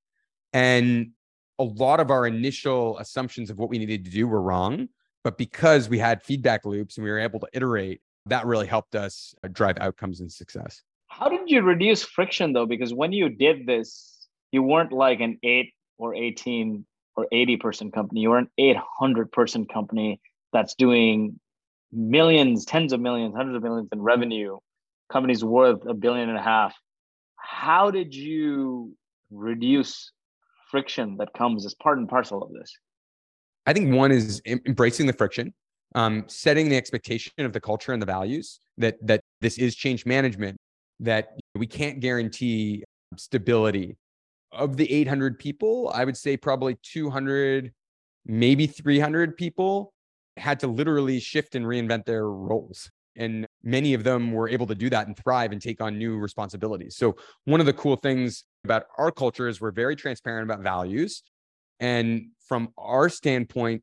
[0.55, 1.11] And
[1.59, 4.89] a lot of our initial assumptions of what we needed to do were wrong.
[5.23, 8.95] But because we had feedback loops and we were able to iterate, that really helped
[8.95, 10.83] us uh, drive outcomes and success.
[11.09, 12.67] How did you reduce friction though?
[12.67, 16.85] Because when you did this, you weren't like an eight or 18
[17.17, 20.21] or 80 person company, you were an 800 person company
[20.53, 21.39] that's doing
[21.93, 24.59] millions, tens of millions, hundreds of millions in revenue,
[25.13, 26.75] companies worth a billion and a half.
[27.37, 28.97] How did you
[29.31, 30.11] reduce
[30.75, 32.77] friction that comes as part and parcel of this?
[33.65, 35.55] I think one is embracing the friction,
[35.95, 40.05] um, setting the expectation of the culture and the values that that this is change
[40.05, 40.57] management,
[40.99, 42.83] that we can't guarantee
[43.17, 43.97] stability.
[44.51, 47.73] Of the 800 people, I would say probably 200,
[48.27, 49.93] maybe 300 people
[50.37, 52.91] had to literally shift and reinvent their roles.
[53.17, 56.19] And many of them were able to do that and thrive and take on new
[56.19, 56.97] responsibilities.
[56.97, 61.23] So, one of the cool things about our culture is we're very transparent about values.
[61.81, 63.83] And from our standpoint,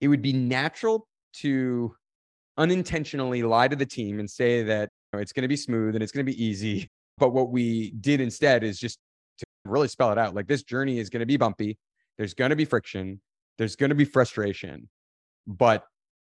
[0.00, 1.94] it would be natural to
[2.56, 5.94] unintentionally lie to the team and say that you know, it's going to be smooth
[5.94, 6.88] and it's going to be easy.
[7.16, 8.98] But what we did instead is just
[9.38, 11.78] to really spell it out like this journey is going to be bumpy.
[12.18, 13.20] There's going to be friction.
[13.56, 14.88] There's going to be frustration.
[15.46, 15.84] But,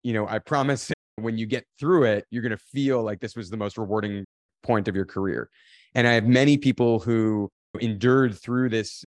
[0.03, 3.35] you know, I promise when you get through it, you're going to feel like this
[3.35, 4.25] was the most rewarding
[4.63, 5.49] point of your career.
[5.93, 7.49] And I have many people who
[7.79, 9.05] endured through this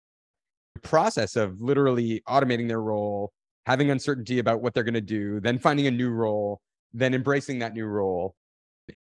[0.83, 3.31] process of literally automating their role,
[3.65, 6.61] having uncertainty about what they're going to do, then finding a new role,
[6.93, 8.35] then embracing that new role.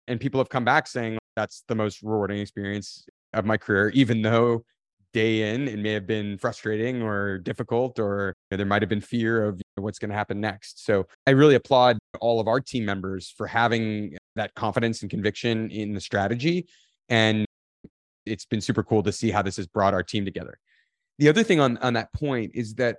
[0.07, 4.21] And people have come back saying that's the most rewarding experience of my career, even
[4.21, 4.65] though
[5.13, 9.45] day in it may have been frustrating or difficult, or there might have been fear
[9.45, 10.85] of what's going to happen next.
[10.85, 15.69] So I really applaud all of our team members for having that confidence and conviction
[15.71, 16.67] in the strategy
[17.09, 17.45] and
[18.25, 20.57] it's been super cool to see how this has brought our team together.
[21.19, 22.97] The other thing on on that point is that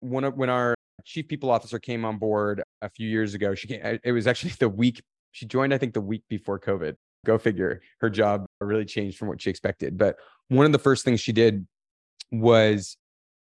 [0.00, 3.98] when when our chief people officer came on board a few years ago, she came,
[4.02, 5.72] it was actually the week she joined.
[5.72, 6.96] I think the week before COVID.
[7.26, 7.82] Go figure.
[8.00, 9.98] Her job really changed from what she expected.
[9.98, 10.16] But
[10.50, 11.66] one of the first things she did
[12.30, 12.96] was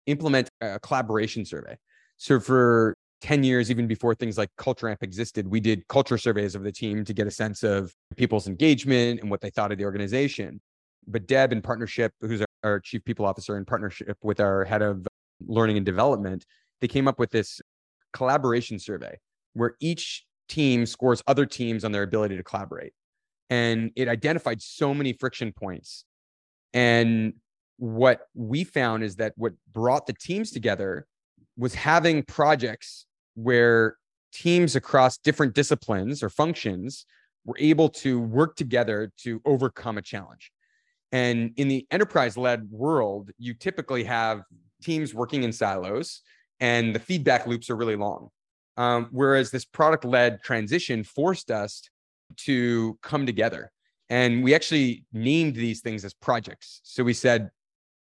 [0.06, 1.76] implement a collaboration survey.
[2.18, 6.54] So for 10 years, even before things like Culture Amp existed, we did culture surveys
[6.54, 9.78] of the team to get a sense of people's engagement and what they thought of
[9.78, 10.60] the organization
[11.06, 14.82] but Deb, in partnership, who's our, our chief people officer, in partnership with our head
[14.82, 15.06] of
[15.46, 16.46] learning and development,
[16.80, 17.60] they came up with this
[18.12, 19.18] collaboration survey
[19.54, 22.92] where each team scores other teams on their ability to collaborate.
[23.48, 26.04] And it identified so many friction points.
[26.72, 27.34] And
[27.76, 31.06] what we found is that what brought the teams together
[31.56, 33.96] was having projects where
[34.32, 37.06] teams across different disciplines or functions
[37.44, 40.52] were able to work together to overcome a challenge.
[41.12, 44.42] And in the enterprise led world, you typically have
[44.82, 46.22] teams working in silos
[46.60, 48.28] and the feedback loops are really long.
[48.76, 51.82] Um, whereas this product led transition forced us
[52.38, 53.72] to come together.
[54.10, 56.80] And we actually named these things as projects.
[56.82, 57.48] So we said,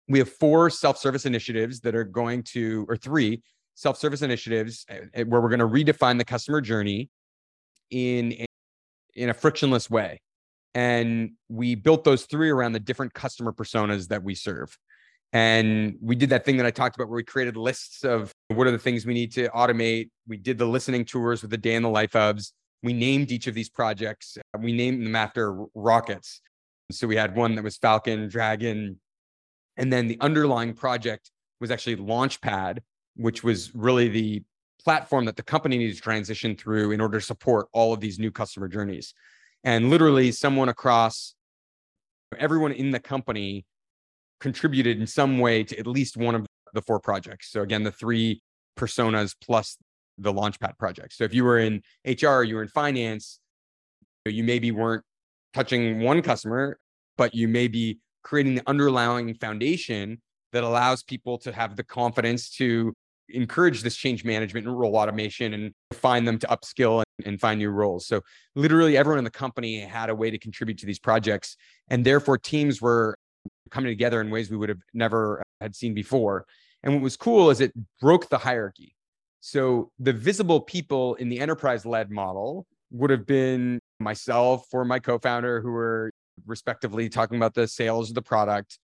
[0.09, 3.43] we have four self service initiatives that are going to, or three
[3.75, 7.11] self service initiatives eh, eh, where we're going to redefine the customer journey
[7.91, 8.45] in,
[9.15, 10.21] in a frictionless way.
[10.75, 14.77] And we built those three around the different customer personas that we serve.
[15.33, 18.67] And we did that thing that I talked about where we created lists of what
[18.67, 20.11] are the things we need to automate.
[20.27, 22.53] We did the listening tours with the day in the life ofs.
[22.83, 24.39] We named each of these projects.
[24.39, 26.41] Uh, we named them after rockets.
[26.93, 28.99] So we had one that was Falcon, Dragon,
[29.77, 32.79] and then the underlying project was actually Launchpad,
[33.17, 34.43] which was really the
[34.83, 38.19] platform that the company needs to transition through in order to support all of these
[38.19, 39.15] new customer journeys.
[39.63, 41.35] And literally, someone across
[42.39, 43.67] everyone in the company
[44.41, 47.51] contributed in some way to at least one of the four projects.
[47.51, 48.43] So, again, the three
[48.77, 49.77] personas plus
[50.21, 51.15] the Launchpad project.
[51.15, 53.41] So, if you were in HR, you were in finance,
[54.25, 55.05] you maybe weren't
[55.55, 56.79] touching one customer,
[57.17, 60.21] but you may be creating the underlying foundation
[60.53, 62.93] that allows people to have the confidence to
[63.29, 67.59] encourage this change management and role automation and find them to upskill and, and, find
[67.59, 68.07] new roles.
[68.07, 68.23] So
[68.57, 71.57] literally everyone in the company had a way to contribute to these projects.
[71.89, 73.17] And therefore teams were
[73.71, 76.45] coming together in ways we would have never had seen before.
[76.83, 78.97] And what was cool is it broke the hierarchy.
[79.41, 84.99] So the visible people in the enterprise led model would have been myself or my
[84.99, 86.11] co-founder who were
[86.47, 88.79] respectively talking about the sales of the product.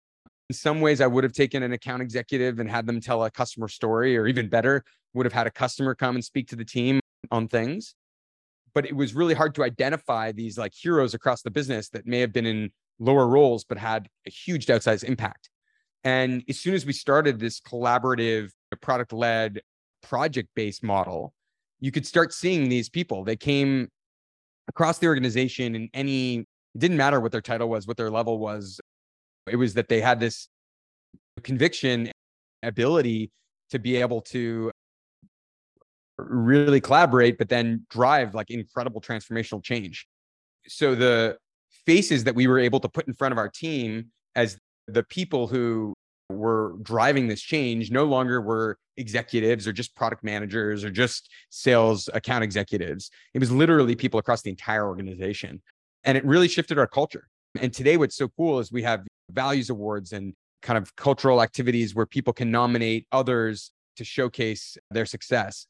[0.49, 3.31] In some ways, I would have taken an account executive and had them tell a
[3.31, 6.65] customer story, or even better, would have had a customer come and speak to the
[6.65, 7.95] team on things.
[8.75, 12.21] But it was really hard to identify these like heroes across the business that may
[12.21, 15.51] have been in lower roles, but had a huge outsized impact.
[16.05, 19.63] And as soon as we started this collaborative, product led,
[20.09, 21.33] project based model,
[21.81, 23.25] you could start seeing these people.
[23.25, 23.89] They came
[24.69, 26.39] across the organization in any
[26.77, 28.79] it didn't matter what their title was, what their level was.
[29.51, 30.49] It was that they had this
[31.43, 32.11] conviction,
[32.63, 33.31] ability
[33.71, 34.71] to be able to
[36.19, 40.07] really collaborate, but then drive like incredible transformational change.
[40.69, 41.39] So the
[41.87, 45.47] faces that we were able to put in front of our team as the people
[45.47, 45.95] who
[46.31, 52.09] were driving this change no longer were executives or just product managers or just sales
[52.15, 53.11] account executives.
[53.35, 55.63] It was literally people across the entire organization.
[56.05, 57.29] And it really shifted our culture.
[57.61, 61.95] And today, what's so cool is we have values awards and kind of cultural activities
[61.95, 65.67] where people can nominate others to showcase their success.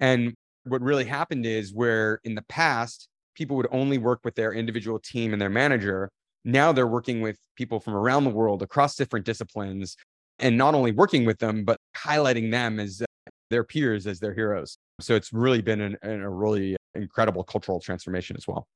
[0.00, 4.52] And what really happened is where in the past, people would only work with their
[4.52, 6.10] individual team and their manager.
[6.48, 9.98] Now they're working with people from around the world across different disciplines
[10.38, 13.02] and not only working with them, but highlighting them as
[13.50, 14.78] their peers, as their heroes.
[14.98, 18.66] So it's really been an, a really incredible cultural transformation as well.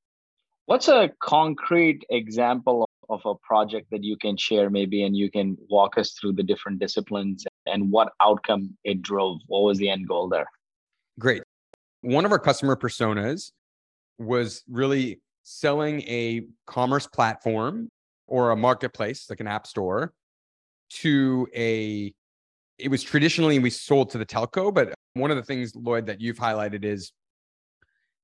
[0.67, 5.57] What's a concrete example of a project that you can share, maybe, and you can
[5.71, 9.39] walk us through the different disciplines and what outcome it drove?
[9.47, 10.47] What was the end goal there?
[11.19, 11.43] Great.
[12.03, 13.51] One of our customer personas
[14.19, 17.89] was really selling a commerce platform
[18.27, 20.13] or a marketplace, like an app store,
[20.91, 22.13] to a
[22.79, 26.21] it was traditionally we sold to the telco, but one of the things, Lloyd, that
[26.21, 27.13] you've highlighted is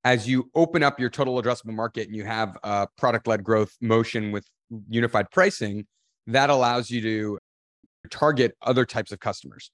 [0.04, 3.76] as you open up your total addressable market and you have a product led growth
[3.80, 4.46] motion with
[4.88, 5.86] unified pricing,
[6.26, 7.38] that allows you to
[8.10, 9.70] target other types of customers.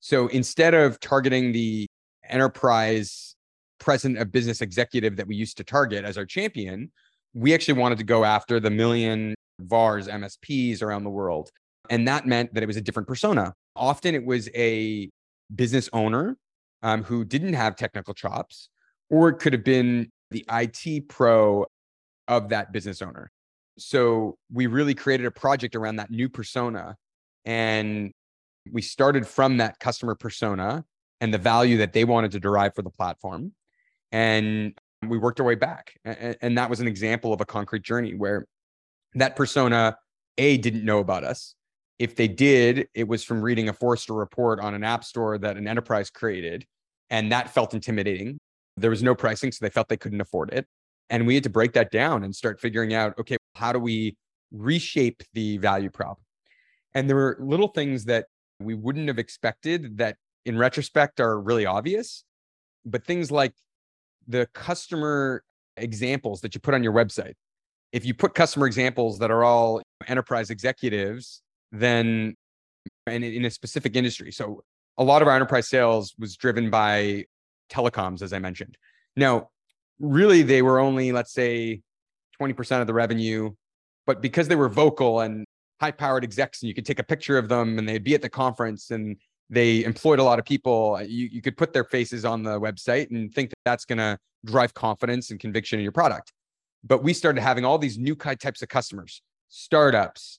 [0.00, 1.86] So instead of targeting the
[2.28, 3.34] enterprise
[3.78, 6.90] president of business executive that we used to target as our champion,
[7.34, 11.50] we actually wanted to go after the million VARs, MSPs around the world.
[11.90, 13.54] And that meant that it was a different persona.
[13.76, 15.08] Often it was a
[15.54, 16.36] business owner
[16.82, 18.68] um, who didn't have technical chops,
[19.10, 21.66] or it could have been the IT pro
[22.26, 23.30] of that business owner.
[23.78, 26.96] So we really created a project around that new persona.
[27.44, 28.12] And
[28.70, 30.84] we started from that customer persona
[31.20, 33.52] and the value that they wanted to derive for the platform.
[34.12, 35.94] And we worked our way back.
[36.04, 38.46] And that was an example of a concrete journey where
[39.14, 39.96] that persona,
[40.38, 41.54] A, didn't know about us.
[41.98, 45.56] If they did, it was from reading a Forrester report on an app store that
[45.56, 46.64] an enterprise created
[47.10, 48.38] And that felt intimidating.
[48.76, 50.66] There was no pricing, so they felt they couldn't afford it.
[51.10, 54.16] And we had to break that down and start figuring out okay, how do we
[54.52, 56.20] reshape the value prop?
[56.94, 58.26] And there were little things that
[58.60, 62.24] we wouldn't have expected that in retrospect are really obvious,
[62.84, 63.52] but things like
[64.28, 65.42] the customer
[65.76, 67.34] examples that you put on your website.
[67.92, 72.34] If you put customer examples that are all enterprise executives, then
[73.06, 74.30] and in a specific industry.
[74.30, 74.62] So
[74.98, 77.24] a lot of our enterprise sales was driven by
[77.70, 78.76] telecoms, as I mentioned.
[79.16, 79.48] Now,
[79.98, 81.80] really, they were only, let's say,
[82.40, 83.50] 20% of the revenue,
[84.06, 85.44] but because they were vocal and
[85.80, 88.22] high powered execs, and you could take a picture of them and they'd be at
[88.22, 89.16] the conference and
[89.50, 92.60] they employed a lot of people, uh, you, you could put their faces on the
[92.60, 96.32] website and think that that's going to drive confidence and conviction in your product.
[96.84, 100.38] But we started having all these new types of customers, startups,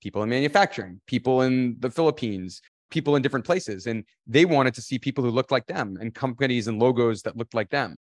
[0.00, 3.86] people in manufacturing, people in the Philippines, people in different places.
[3.86, 7.36] And they wanted to see people who looked like them and companies and logos that
[7.36, 7.96] looked like them.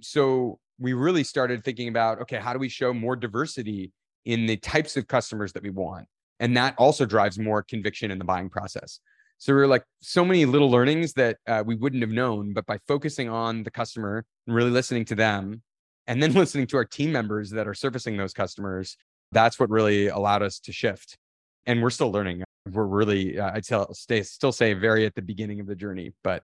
[0.00, 3.92] So we really started thinking about okay, how do we show more diversity
[4.24, 6.06] in the types of customers that we want?
[6.40, 8.98] And that also drives more conviction in the buying process.
[9.44, 12.64] So we are like so many little learnings that uh, we wouldn't have known, but
[12.64, 15.60] by focusing on the customer and really listening to them,
[16.06, 18.96] and then listening to our team members that are servicing those customers,
[19.32, 21.18] that's what really allowed us to shift.
[21.66, 22.42] And we're still learning
[22.72, 26.14] we're really uh, I'd still stay still say very at the beginning of the journey,
[26.22, 26.42] but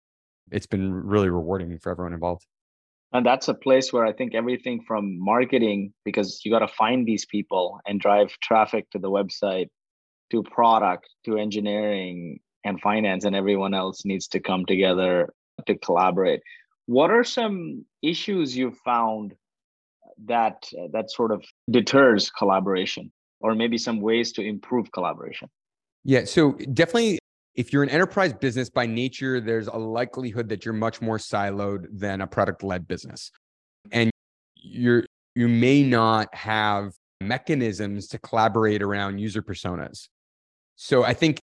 [0.50, 2.48] it's been really rewarding for everyone involved.
[3.14, 7.08] And that's a place where I think everything from marketing, because you got to find
[7.08, 9.68] these people and drive traffic to the website,
[10.32, 15.34] to product, to engineering and finance, and everyone else needs to come together
[15.65, 16.41] to collaborate.
[16.86, 19.34] What are some issues you've found
[20.26, 25.49] that that sort of deters collaboration, or maybe some ways to improve collaboration?
[26.03, 26.26] Yeah.
[26.26, 27.20] So definitely,
[27.55, 31.88] if you're an enterprise business by nature, there's a likelihood that you're much more siloed
[31.91, 33.32] than a product led business.
[33.91, 34.11] And
[34.55, 35.05] you're,
[35.36, 40.07] you may not have mechanisms to collaborate around user personas.
[40.76, 41.39] So I think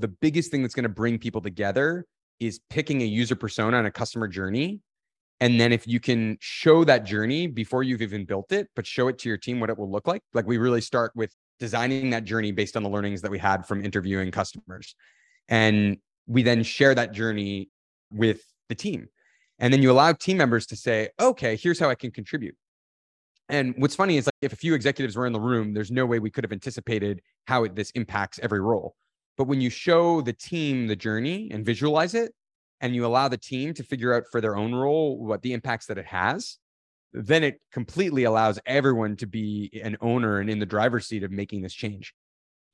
[0.00, 2.06] the biggest thing that's going to bring people together
[2.38, 4.80] is picking a user persona and a customer journey.
[5.40, 9.08] And then if you can show that journey before you've even built it, but show
[9.08, 12.10] it to your team what it will look like, like we really start with designing
[12.10, 14.94] that journey based on the learnings that we had from interviewing customers.
[15.48, 17.70] And we then share that journey
[18.10, 19.08] with the team.
[19.58, 22.56] And then you allow team members to say, okay, here's how I can contribute.
[23.48, 26.06] And what's funny is like if a few executives were in the room, there's no
[26.06, 28.94] way we could have anticipated how it, this impacts every role.
[29.40, 32.34] But when you show the team the journey and visualize it,
[32.82, 35.86] and you allow the team to figure out for their own role what the impacts
[35.86, 36.58] that it has,
[37.14, 41.30] then it completely allows everyone to be an owner and in the driver's seat of
[41.30, 42.12] making this change.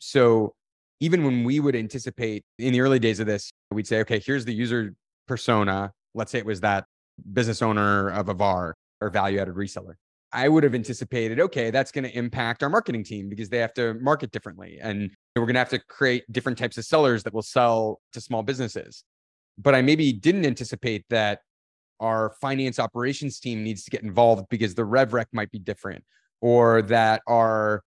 [0.00, 0.56] So
[0.98, 4.44] even when we would anticipate in the early days of this, we'd say, okay, here's
[4.44, 4.92] the user
[5.28, 5.92] persona.
[6.14, 6.86] Let's say it was that
[7.32, 9.94] business owner of a VAR or value added reseller.
[10.32, 13.72] I would have anticipated, okay, that's going to impact our marketing team because they have
[13.74, 14.78] to market differently.
[14.80, 18.20] And we're going to have to create different types of sellers that will sell to
[18.20, 19.04] small businesses.
[19.58, 21.40] But I maybe didn't anticipate that
[22.00, 26.04] our finance operations team needs to get involved because the rev rec might be different
[26.40, 27.82] or that our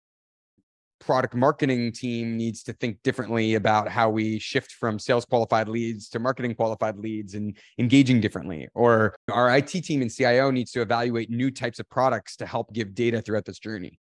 [1.00, 6.10] product marketing team needs to think differently about how we shift from sales qualified leads
[6.10, 10.82] to marketing qualified leads and engaging differently or our IT team and CIO needs to
[10.82, 14.00] evaluate new types of products to help give data throughout this journey.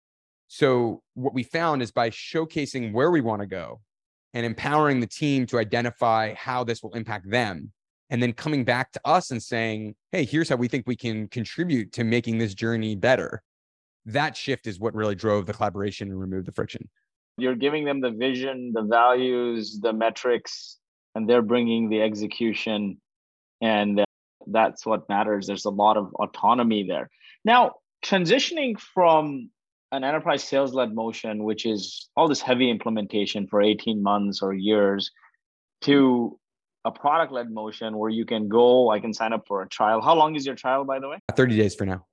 [0.47, 3.81] So what we found is by showcasing where we want to go
[4.33, 7.71] and empowering the team to identify how this will impact them
[8.09, 11.27] and then coming back to us and saying, hey, here's how we think we can
[11.29, 13.41] contribute to making this journey better.
[14.05, 16.89] That shift is what really drove the collaboration and removed the friction.
[17.37, 20.77] You're giving them the vision, the values, the metrics,
[21.15, 22.97] and they're bringing the execution.
[23.61, 24.05] And uh,
[24.47, 25.47] that's what matters.
[25.47, 27.09] There's a lot of autonomy there.
[27.45, 27.73] Now,
[28.03, 29.49] transitioning from
[29.91, 34.53] an enterprise sales led motion, which is all this heavy implementation for 18 months or
[34.53, 35.11] years,
[35.81, 36.37] to
[36.85, 40.01] a product led motion where you can go, I can sign up for a trial.
[40.01, 41.19] How long is your trial, by the way?
[41.35, 42.05] 30 days for now.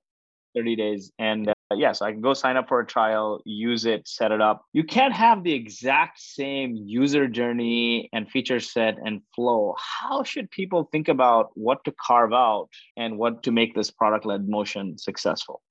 [0.55, 1.11] 30 days.
[1.19, 4.31] And uh, yeah, so I can go sign up for a trial, use it, set
[4.31, 4.65] it up.
[4.73, 9.75] You can't have the exact same user journey and feature set and flow.
[9.77, 14.25] How should people think about what to carve out and what to make this product
[14.25, 15.61] led motion successful?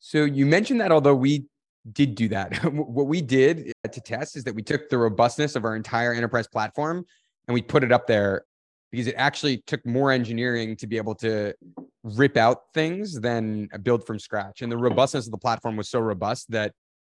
[0.00, 1.46] So you mentioned that although we
[1.92, 5.56] did do that, what we did uh, to test is that we took the robustness
[5.56, 7.04] of our entire enterprise platform
[7.48, 8.44] and we put it up there
[8.90, 11.54] because it actually took more engineering to be able to
[12.04, 14.62] rip out things than uh, build from scratch.
[14.62, 16.72] And the robustness of the platform was so robust that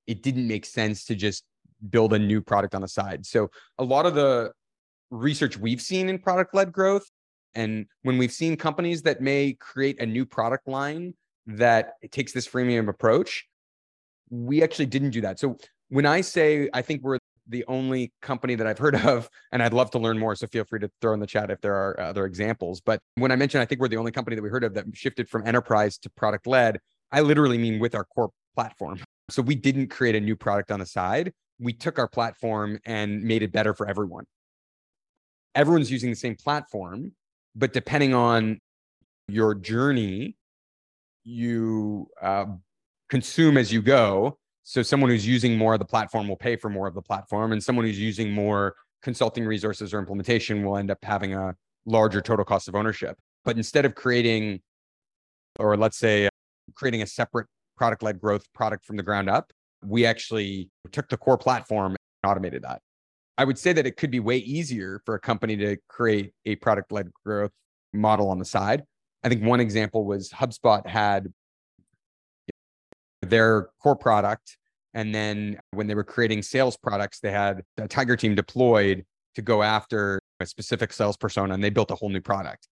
[0.08, 1.44] it didn't make sense to just
[1.90, 3.26] build a new product on the side.
[3.26, 4.52] So a lot of the
[5.12, 7.06] research we've seen in product led growth
[7.56, 11.14] And when we've seen companies that may create a new product line
[11.48, 13.46] that takes this freemium approach,
[14.30, 15.40] we actually didn't do that.
[15.40, 15.58] So
[15.90, 17.18] when I say I think we're
[17.50, 20.36] the only company that I've heard of, and I'd love to learn more.
[20.36, 22.80] So feel free to throw in the chat if there are other examples.
[22.80, 24.86] But when I mentioned I think we're the only company that we heard of that
[24.94, 26.80] shifted from enterprise to product led,
[27.12, 29.00] I literally mean with our core platform.
[29.32, 31.32] So we didn't create a new product on the side.
[31.60, 34.26] We took our platform and made it better for everyone.
[35.54, 37.12] Everyone's using the same platform,
[37.56, 38.60] but depending on
[39.28, 40.36] your journey,
[41.24, 42.46] you uh,
[43.08, 44.39] consume as you go.
[44.70, 47.54] So someone who's using more of the platform will pay for more of the platform,
[47.54, 51.56] and someone who's using more consulting resources or implementation will end up having a
[51.88, 53.18] larger total cost of ownership.
[53.44, 54.62] But instead of creating,
[55.58, 56.30] or let's say, uh,
[56.76, 57.48] creating a separate
[57.78, 59.52] product led growth product from the ground up,
[59.84, 62.80] we actually took the core platform and automated that.
[63.40, 66.58] I would say that it could be way easier for a company to create a
[66.58, 67.54] product led growth
[67.92, 68.84] model on the side.
[69.24, 71.34] I think one example was HubSpot had
[73.30, 74.58] their core product.
[74.94, 79.06] And then when they were creating sales products, they had a Tiger team deployed
[79.36, 82.68] to go after a specific sales persona and they built a whole new product.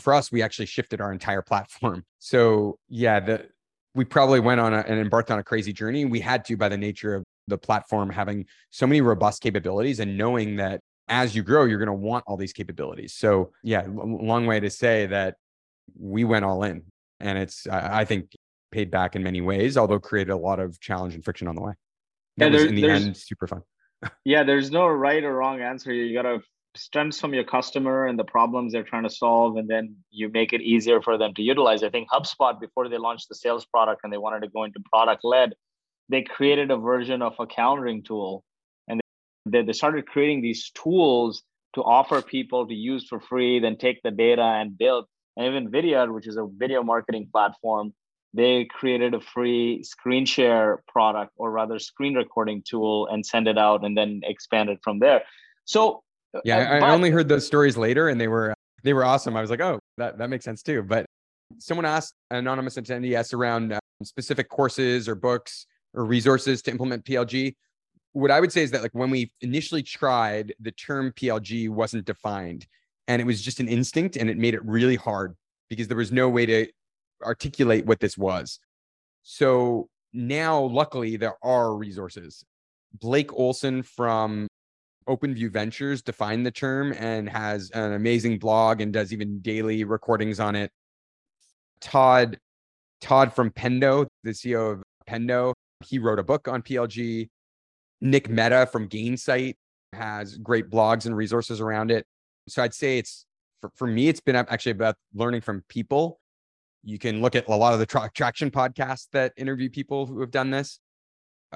[0.00, 2.04] For us, we actually shifted our entire platform.
[2.18, 3.46] So yeah, the
[3.94, 6.04] we probably went on a, and embarked on a crazy journey.
[6.04, 10.18] We had to by the nature of the platform having so many robust capabilities and
[10.18, 13.14] knowing that as you grow, you're going to want all these capabilities.
[13.14, 15.36] So yeah, long way to say that
[15.96, 16.82] we went all in
[17.20, 18.32] and it's, I think
[18.70, 21.62] paid back in many ways, although created a lot of challenge and friction on the
[21.62, 21.72] way.
[22.36, 23.62] That yeah, was in the end super fun.
[24.24, 25.92] yeah, there's no right or wrong answer.
[25.92, 26.40] You got to
[26.76, 30.52] stems from your customer and the problems they're trying to solve, and then you make
[30.52, 31.82] it easier for them to utilize.
[31.82, 34.80] I think HubSpot, before they launched the sales product and they wanted to go into
[34.92, 35.54] product led,
[36.08, 38.44] they created a version of a calendaring tool,
[38.88, 39.00] and
[39.46, 41.42] they, they started creating these tools
[41.74, 45.06] to offer people to use for free, then take the data and build.
[45.36, 47.92] And even Vidyard, which is a video marketing platform,
[48.36, 53.58] they created a free screen share product or rather screen recording tool and send it
[53.58, 55.22] out and then expanded from there.
[55.64, 56.02] So
[56.44, 59.04] yeah uh, I, but, I, only heard those stories later and they were they were
[59.04, 59.36] awesome.
[59.36, 60.82] I was like oh that, that makes sense too.
[60.82, 61.06] But
[61.58, 66.70] someone asked an anonymous attendee asked around um, specific courses or books or resources to
[66.70, 67.54] implement plg
[68.12, 72.04] what i would say is that like when we initially tried the term plg wasn't
[72.04, 72.66] defined
[73.08, 75.34] and it was just an instinct and it made it really hard
[75.68, 76.66] because there was no way to
[77.22, 78.58] articulate what this was.
[79.22, 82.44] So now, luckily, there are resources.
[83.00, 84.46] Blake Olson from
[85.08, 90.40] OpenView Ventures defined the term and has an amazing blog and does even daily recordings
[90.40, 90.70] on it.
[91.80, 92.38] Todd,
[93.00, 95.52] Todd from Pendo, the CEO of Pendo,
[95.84, 97.28] he wrote a book on PLG.
[98.00, 99.54] Nick Mehta from Gainsight
[99.92, 102.04] has great blogs and resources around it.
[102.48, 103.26] So I'd say it's
[103.60, 106.18] for, for me, it's been actually about learning from people
[106.86, 110.20] you can look at a lot of the tra- traction podcasts that interview people who
[110.20, 110.78] have done this.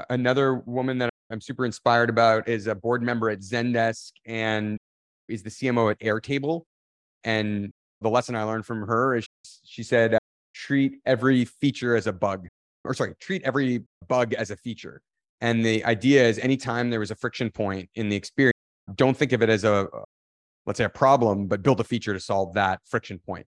[0.08, 4.76] Another woman that I'm super inspired about is a board member at Zendesk and
[5.28, 6.62] is the CMO at Airtable.
[7.22, 7.70] And
[8.00, 9.26] the lesson I learned from her is
[9.64, 10.18] she said,
[10.52, 12.48] treat every feature as a bug,
[12.84, 15.00] or sorry, treat every bug as a feature.
[15.40, 18.56] And the idea is anytime there was a friction point in the experience,
[18.96, 19.86] don't think of it as a,
[20.66, 23.46] let's say, a problem, but build a feature to solve that friction point.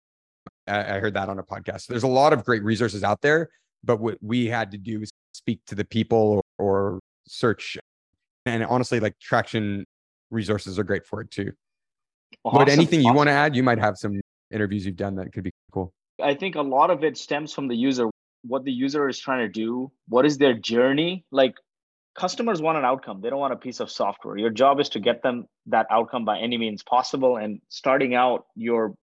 [0.69, 1.87] I heard that on a podcast.
[1.87, 3.49] There's a lot of great resources out there,
[3.83, 7.77] but what we had to do is speak to the people or, or search.
[8.45, 9.85] And honestly, like traction
[10.31, 11.51] resources are great for it too.
[12.43, 12.59] Awesome.
[12.59, 14.19] But anything you want to add, you might have some
[14.51, 15.91] interviews you've done that could be cool.
[16.21, 18.09] I think a lot of it stems from the user,
[18.43, 21.25] what the user is trying to do, what is their journey.
[21.31, 21.55] Like
[22.15, 24.37] customers want an outcome, they don't want a piece of software.
[24.37, 27.37] Your job is to get them that outcome by any means possible.
[27.37, 28.95] And starting out, your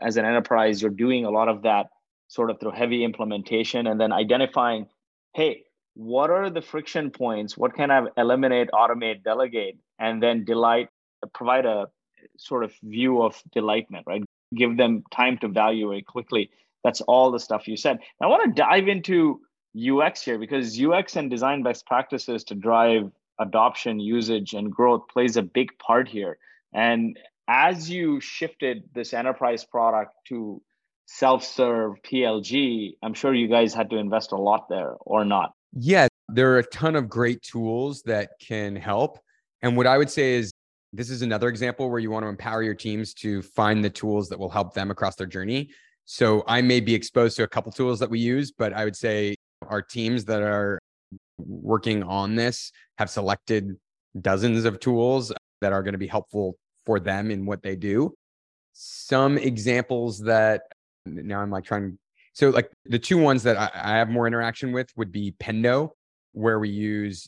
[0.00, 1.88] as an enterprise, you're doing a lot of that
[2.28, 4.86] sort of through heavy implementation and then identifying,
[5.34, 5.64] hey,
[5.94, 7.56] what are the friction points?
[7.56, 10.88] What can I eliminate, automate, delegate, and then delight,
[11.34, 11.88] provide a
[12.38, 14.22] sort of view of delightment, right?
[14.54, 16.50] Give them time to evaluate quickly.
[16.84, 17.98] That's all the stuff you said.
[18.20, 19.40] I want to dive into
[19.76, 25.36] UX here because UX and design best practices to drive adoption, usage, and growth plays
[25.36, 26.38] a big part here.
[26.72, 27.18] And
[27.50, 30.62] as you shifted this enterprise product to
[31.06, 35.52] self-serve PLG, I'm sure you guys had to invest a lot there or not.
[35.72, 39.18] Yeah, there are a ton of great tools that can help.
[39.62, 40.52] And what I would say is
[40.92, 44.28] this is another example where you want to empower your teams to find the tools
[44.28, 45.70] that will help them across their journey.
[46.04, 48.96] So I may be exposed to a couple tools that we use, but I would
[48.96, 49.34] say
[49.66, 50.78] our teams that are
[51.38, 53.76] working on this have selected
[54.20, 58.14] dozens of tools that are going to be helpful for them in what they do.
[58.72, 60.62] some examples that
[61.06, 61.98] now I'm like trying.
[62.32, 65.90] So like the two ones that I, I have more interaction with would be Pendo,
[66.32, 67.26] where we use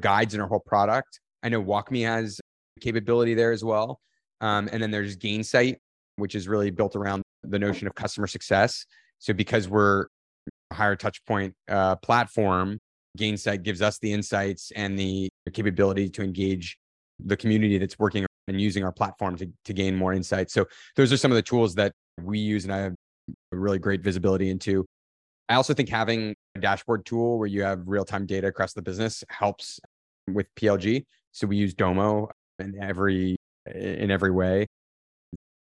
[0.00, 1.20] guides in our whole product.
[1.42, 2.40] I know WalkMe has
[2.80, 4.00] capability there as well.
[4.40, 5.76] Um, and then there's Gainsight,
[6.16, 8.84] which is really built around the notion of customer success.
[9.18, 10.06] So because we're
[10.70, 12.78] a higher touch point uh, platform,
[13.18, 16.76] Gainsight gives us the insights and the capability to engage
[17.18, 20.52] the community that's working and using our platform to, to gain more insights.
[20.52, 21.92] So those are some of the tools that
[22.22, 22.94] we use and I have
[23.52, 24.86] really great visibility into.
[25.48, 29.22] I also think having a dashboard tool where you have real-time data across the business
[29.28, 29.78] helps
[30.32, 31.04] with PLG.
[31.32, 33.36] So we use Domo in every
[33.72, 34.66] in every way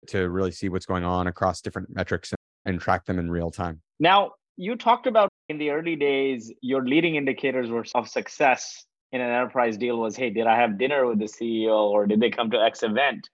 [0.07, 2.33] to really see what's going on across different metrics
[2.65, 3.81] and track them in real time.
[3.99, 9.21] Now, you talked about in the early days, your leading indicators were of success in
[9.21, 12.31] an enterprise deal was, hey, did I have dinner with the CEO or did they
[12.31, 13.29] come to X event?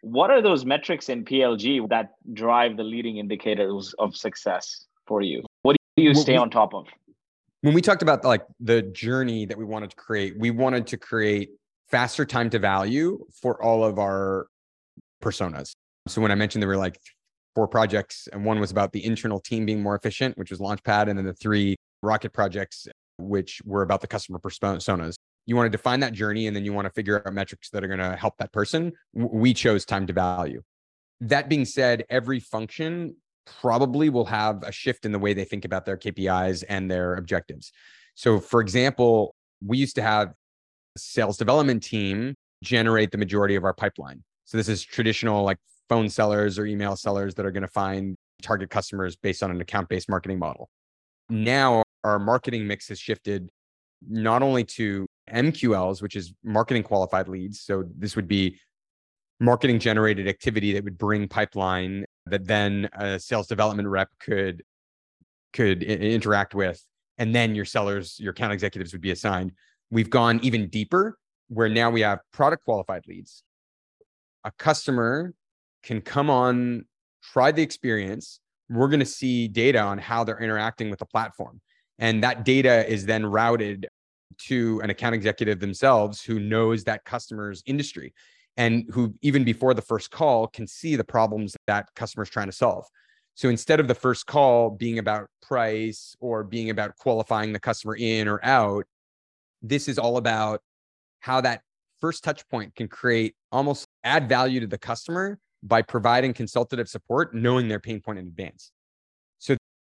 [0.00, 5.44] What are those metrics in PLG that drive the leading indicators of success for you?
[5.62, 6.88] What do you stay on top of?
[7.60, 10.96] When we talked about like the journey that we wanted to create, we wanted to
[10.96, 11.50] create
[11.88, 14.48] faster time to value for all of our
[15.22, 15.70] personas.
[16.08, 16.98] So when I mentioned there were like
[17.54, 21.08] four projects, and one was about the internal team being more efficient, which was Launchpad,
[21.08, 22.88] and then the three rocket projects,
[23.18, 25.14] which were about the customer personas.
[25.46, 27.82] You want to define that journey, and then you want to figure out metrics that
[27.82, 28.92] are going to help that person.
[29.12, 30.62] We chose time to value.
[31.20, 35.64] That being said, every function probably will have a shift in the way they think
[35.64, 37.72] about their KPIs and their objectives.
[38.14, 39.34] So, for example,
[39.64, 40.32] we used to have
[40.96, 44.22] sales development team generate the majority of our pipeline.
[44.44, 45.58] So, this is traditional like
[45.88, 49.60] phone sellers or email sellers that are going to find target customers based on an
[49.60, 50.68] account based marketing model.
[51.28, 53.48] Now, our marketing mix has shifted
[54.08, 57.60] not only to MQLs, which is marketing qualified leads.
[57.60, 58.58] So, this would be
[59.40, 64.62] marketing generated activity that would bring pipeline that then a sales development rep could
[65.52, 66.82] could I- interact with
[67.18, 69.52] and then your sellers your account executives would be assigned.
[69.90, 73.42] We've gone even deeper where now we have product qualified leads.
[74.44, 75.34] A customer
[75.82, 76.86] can come on
[77.22, 78.40] try the experience.
[78.70, 81.60] We're going to see data on how they're interacting with the platform
[82.02, 83.86] and that data is then routed
[84.36, 88.12] to an account executive themselves who knows that customer's industry
[88.56, 92.52] and who even before the first call can see the problems that customers trying to
[92.52, 92.84] solve.
[93.34, 97.96] So instead of the first call being about price or being about qualifying the customer
[97.96, 98.84] in or out
[99.62, 100.60] this is all about
[101.20, 101.62] how that
[102.00, 107.32] first touch point can create almost add value to the customer by providing consultative support
[107.32, 108.72] knowing their pain point in advance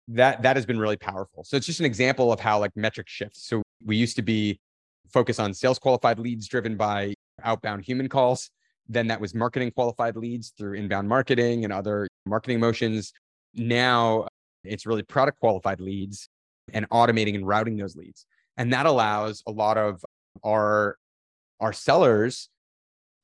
[0.09, 3.07] that that has been really powerful so it's just an example of how like metric
[3.07, 4.59] shifts so we used to be
[5.11, 8.51] focus on sales qualified leads driven by outbound human calls
[8.89, 13.13] then that was marketing qualified leads through inbound marketing and other marketing motions.
[13.53, 14.27] Now uh,
[14.63, 16.27] it's really product qualified leads
[16.73, 18.25] and automating and routing those leads.
[18.57, 20.03] And that allows a lot of
[20.43, 20.97] our
[21.59, 22.49] our sellers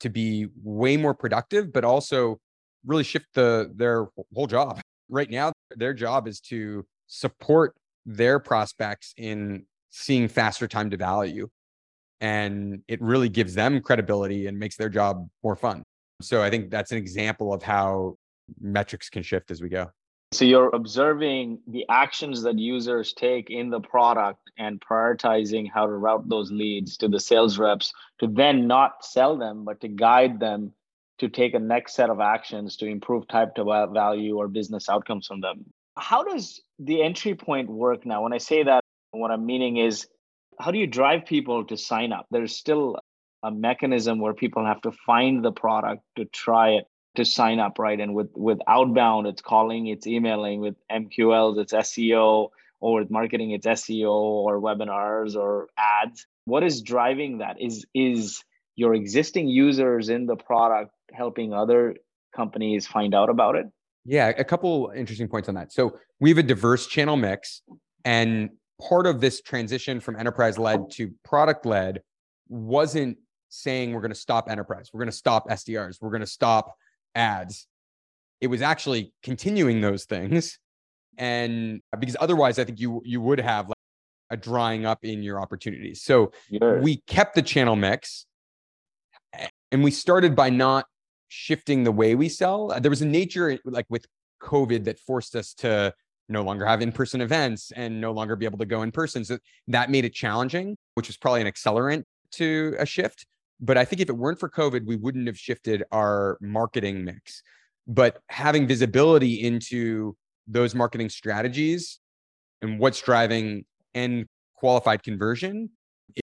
[0.01, 2.39] to be way more productive, but also
[2.86, 4.79] really shift the their whole job.
[5.10, 7.76] Right now, their job is to support
[8.06, 11.47] their prospects in seeing faster time to value
[12.22, 15.84] and it really gives them credibility and makes their job more fun.
[16.22, 18.18] So I think that's an example of how
[18.60, 19.91] metrics can shift as we go.
[20.32, 25.93] So you're observing the actions that users take in the product and prioritizing how to
[25.93, 30.39] route those leads to the sales reps to then not sell them, but to guide
[30.39, 30.74] them
[31.20, 35.28] to take a next set of actions to improve type to value or business outcomes
[35.28, 35.66] from them.
[35.97, 38.24] How does the entry point work now?
[38.24, 40.07] When I say that, what I'm meaning is
[40.59, 42.26] how do you drive people to sign up?
[42.32, 42.97] There's still
[43.43, 46.86] a mechanism where people have to find the product to try it
[47.16, 47.99] to sign up, right?
[47.99, 50.59] And with with outbound, it's calling, it's emailing.
[50.59, 52.49] With MQLs, it's SEO,
[52.80, 56.26] or with marketing, it's SEO or webinars or ads.
[56.45, 57.61] What is driving that?
[57.61, 58.43] Is is
[58.76, 61.95] your existing users in the product helping other
[62.36, 63.67] companies find out about it?
[64.03, 65.71] Yeah, a couple interesting points on that.
[65.71, 67.61] So we have a diverse channel mix,
[68.03, 68.49] and
[68.80, 72.01] part of this transition from enterprise led to product led
[72.47, 73.17] wasn't
[73.49, 76.76] saying we're going to stop enterprise, we're going to stop SDRs, we're going to stop
[77.15, 77.67] ads.
[78.41, 80.59] It was actually continuing those things.
[81.17, 83.76] And because otherwise, I think you you would have like
[84.30, 86.03] a drying up in your opportunities.
[86.03, 86.82] So sure.
[86.82, 88.26] we kept the channel mix
[89.76, 90.86] and we started by not
[91.28, 92.71] shifting the way we sell.
[92.71, 94.05] Uh, there was a nature like with
[94.41, 95.93] COVID that forced us to
[96.30, 99.26] no longer have in-person events and no longer be able to go in person.
[99.26, 102.03] So that made it challenging, which was probably an accelerant
[102.36, 103.26] to a shift.
[103.59, 107.43] But I think if it weren't for COVID, we wouldn't have shifted our marketing mix.
[107.88, 110.15] but having visibility into
[110.47, 111.99] those marketing strategies
[112.61, 115.69] and what's driving end qualified conversion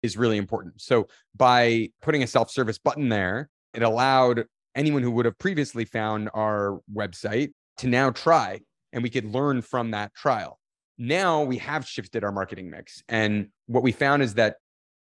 [0.03, 0.80] is really important.
[0.80, 4.44] So by putting a self-service button there, it allowed
[4.74, 8.61] anyone who would have previously found our website to now try
[8.92, 10.59] and we could learn from that trial.
[10.99, 13.03] Now we have shifted our marketing mix.
[13.09, 14.57] And what we found is that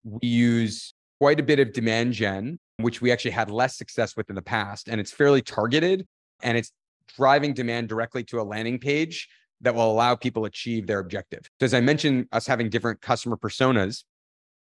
[0.04, 4.28] we use quite a bit of demand gen, which we actually had less success with
[4.28, 4.88] in the past.
[4.88, 6.06] And it's fairly targeted
[6.42, 6.72] and it's
[7.16, 9.28] driving demand directly to a landing page
[9.62, 11.48] that will allow people achieve their objective.
[11.60, 14.04] So as I mentioned, us having different customer personas,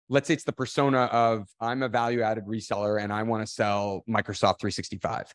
[0.09, 3.53] let's say it's the persona of I'm a value added reseller and I want to
[3.53, 5.33] sell Microsoft 365.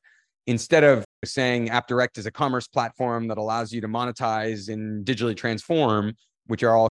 [0.47, 5.37] Instead of saying AppDirect is a commerce platform that allows you to monetize and digitally
[5.37, 6.13] transform,
[6.47, 6.89] which are all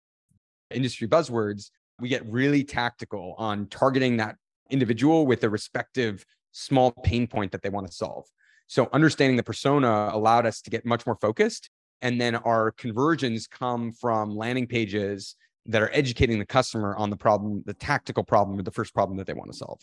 [0.70, 1.70] industry buzzwords,
[2.00, 4.36] we get really tactical on targeting that
[4.70, 8.26] individual with a respective small pain point that they want to solve.
[8.66, 11.70] So understanding the persona allowed us to get much more focused.
[12.02, 15.34] And then our conversions come from landing pages
[15.66, 19.18] that are educating the customer on the problem, the tactical problem, or the first problem
[19.18, 19.80] that they want to solve.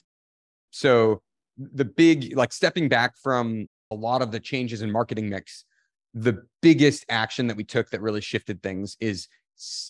[0.72, 1.22] So
[1.58, 5.66] the big, like stepping back from a lot of the changes in marketing mix,
[6.14, 9.28] the biggest action that we took that really shifted things is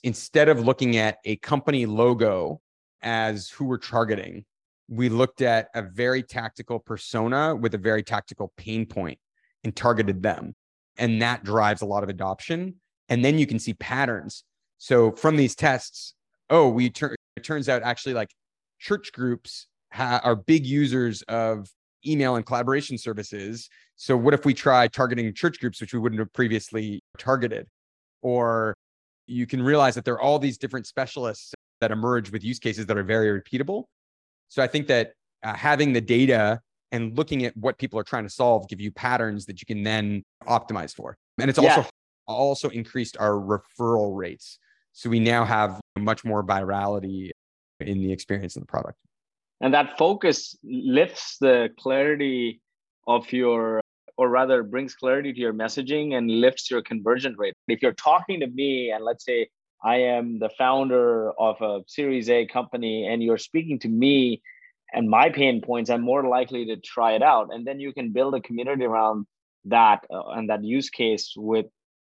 [0.03, 2.61] instead of looking at a company logo
[3.01, 4.45] as who we're targeting,
[4.89, 9.19] we looked at a very tactical persona with a very tactical pain point
[9.63, 10.55] and targeted them.
[10.97, 12.75] And that drives a lot of adoption.
[13.09, 14.43] And then you can see patterns.
[14.77, 16.13] So from these tests,
[16.49, 18.31] oh, we turn it turns out actually like
[18.79, 21.69] church groups ha- are big users of
[22.05, 23.69] email and collaboration services.
[23.95, 27.67] So what if we try targeting church groups, which we wouldn't have previously targeted?
[28.21, 28.73] Or
[29.27, 32.85] you can realize that there are all these different specialists that emerge with use cases
[32.87, 33.83] that are very repeatable.
[34.47, 35.13] So I think that
[35.43, 36.61] uh, having the data
[36.91, 39.83] and looking at what people are trying to solve give you patterns that you can
[39.83, 41.17] then optimize for.
[41.39, 41.75] And it's yeah.
[41.75, 41.89] also
[42.27, 44.59] also increased our referral rates.
[44.97, 47.29] So we now have much more virality
[47.79, 48.97] in the experience in the product.
[49.61, 52.61] And that focus lifts the clarity
[53.07, 53.79] of your
[54.17, 57.53] or rather brings clarity to your messaging and lifts your conversion rate.
[57.67, 59.49] If you're talking to me and let's say
[59.83, 64.41] I am the founder of a Series A company and you're speaking to me
[64.93, 67.49] and my pain points, I'm more likely to try it out.
[67.53, 69.27] And then you can build a community around
[69.65, 71.67] that uh, and that use case with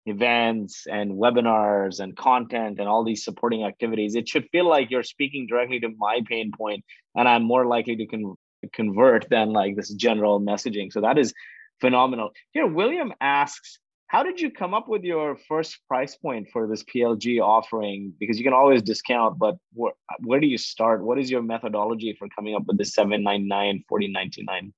[0.10, 4.16] events and webinars and content and all these supporting activities.
[4.16, 6.84] It should feel like you're speaking directly to my pain point
[7.16, 8.36] and I'm more likely to con-
[8.74, 10.92] convert than like this general messaging.
[10.92, 11.34] So that is
[11.80, 12.32] phenomenal.
[12.52, 16.84] Here, William asks, how did you come up with your first price point for this
[16.84, 18.12] PLG offering?
[18.20, 19.94] Because you can always discount, but where,
[20.24, 21.04] where do you start?
[21.04, 24.74] What is your methodology for coming up with the 799, 4099?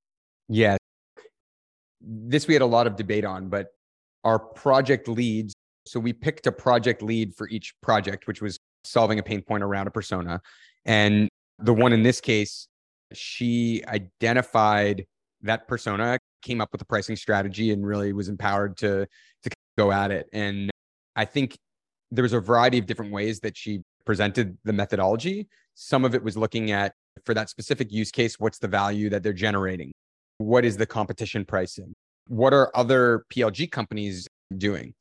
[0.50, 0.76] Yeah.
[2.02, 3.68] This we had a lot of debate on, but
[4.24, 5.54] our project leads,
[5.86, 9.64] so we picked a project lead for each project, which was solving a pain point
[9.64, 10.42] around a persona.
[10.86, 11.28] And
[11.60, 12.68] the one in this case,
[13.14, 15.06] she identified
[15.42, 19.08] that persona came up with a pricing strategy and really was empowered to
[19.44, 20.28] to go at it.
[20.34, 20.70] And
[21.16, 21.56] I think
[22.12, 25.48] there was a variety of different ways that she presented the methodology.
[25.76, 26.94] Some of it was looking at
[27.26, 29.92] for that specific use case, what's the value that they're generating?
[30.38, 31.94] What is the competition pricing?
[32.28, 34.94] What are other PLG companies doing?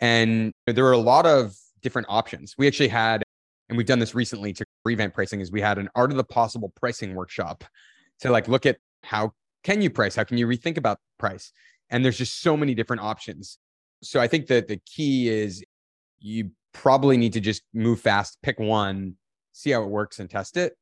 [0.00, 2.54] And there were a lot of different options.
[2.58, 3.22] We actually had,
[3.68, 6.24] and we've done this recently to revamp pricing, is we had an art of the
[6.24, 7.64] possible pricing workshop
[8.20, 9.32] to like look at how
[9.64, 10.14] can you price?
[10.14, 11.52] How can you rethink about price?
[11.90, 13.58] And there's just so many different options.
[14.02, 15.64] So I think that the key is
[16.18, 19.14] you probably need to just move fast, pick one,
[19.52, 20.74] see how it works and test it.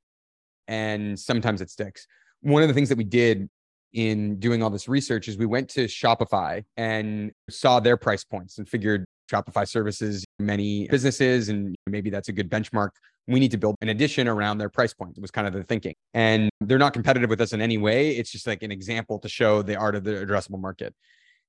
[0.66, 2.06] And sometimes it sticks.
[2.40, 3.48] One of the things that we did
[3.94, 8.58] in doing all this research is we went to Shopify and saw their price points
[8.58, 12.90] and figured Shopify services many businesses and maybe that's a good benchmark.
[13.26, 15.62] We need to build an addition around their price point It was kind of the
[15.62, 15.94] thinking.
[16.12, 18.10] And they're not competitive with us in any way.
[18.10, 20.94] It's just like an example to show the art of the addressable market.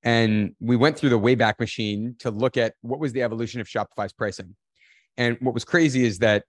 [0.04, 3.68] And we went through the wayback machine to look at what was the evolution of
[3.68, 4.56] shopify's pricing.
[5.18, 6.44] And what was crazy is that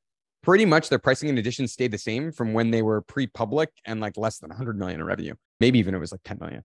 [0.47, 4.01] pretty much their pricing and additions stayed the same from when they were pre-public and
[4.01, 6.63] like less than 100 million in revenue maybe even it was like 10 million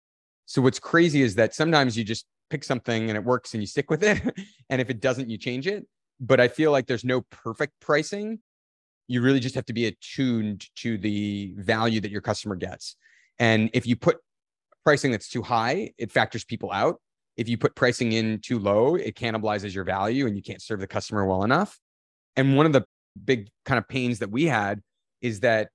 [0.46, 3.66] so what's crazy is that sometimes you just pick something and it works and you
[3.66, 4.22] stick with it
[4.70, 5.86] and if it doesn't you change it
[6.20, 8.38] but I feel like there's no perfect pricing.
[9.08, 12.96] You really just have to be attuned to the value that your customer gets.
[13.38, 14.18] And if you put
[14.84, 17.00] pricing that's too high, it factors people out.
[17.36, 20.80] If you put pricing in too low, it cannibalizes your value and you can't serve
[20.80, 21.78] the customer well enough.
[22.36, 22.84] And one of the
[23.24, 24.80] big kind of pains that we had
[25.22, 25.68] is that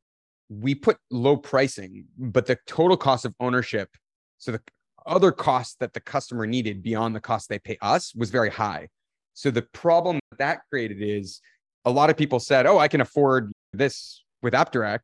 [0.50, 3.90] we put low pricing, but the total cost of ownership,
[4.38, 4.62] so the
[5.06, 8.88] other costs that the customer needed beyond the cost they pay us was very high.
[9.34, 11.42] So the problem that that created is
[11.86, 15.00] a lot of people said, "Oh, I can afford this with AppDirect,"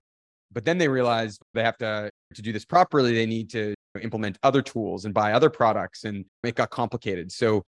[0.52, 3.14] but then they realized they have to to do this properly.
[3.14, 7.32] They need to implement other tools and buy other products, and it got complicated.
[7.32, 7.64] So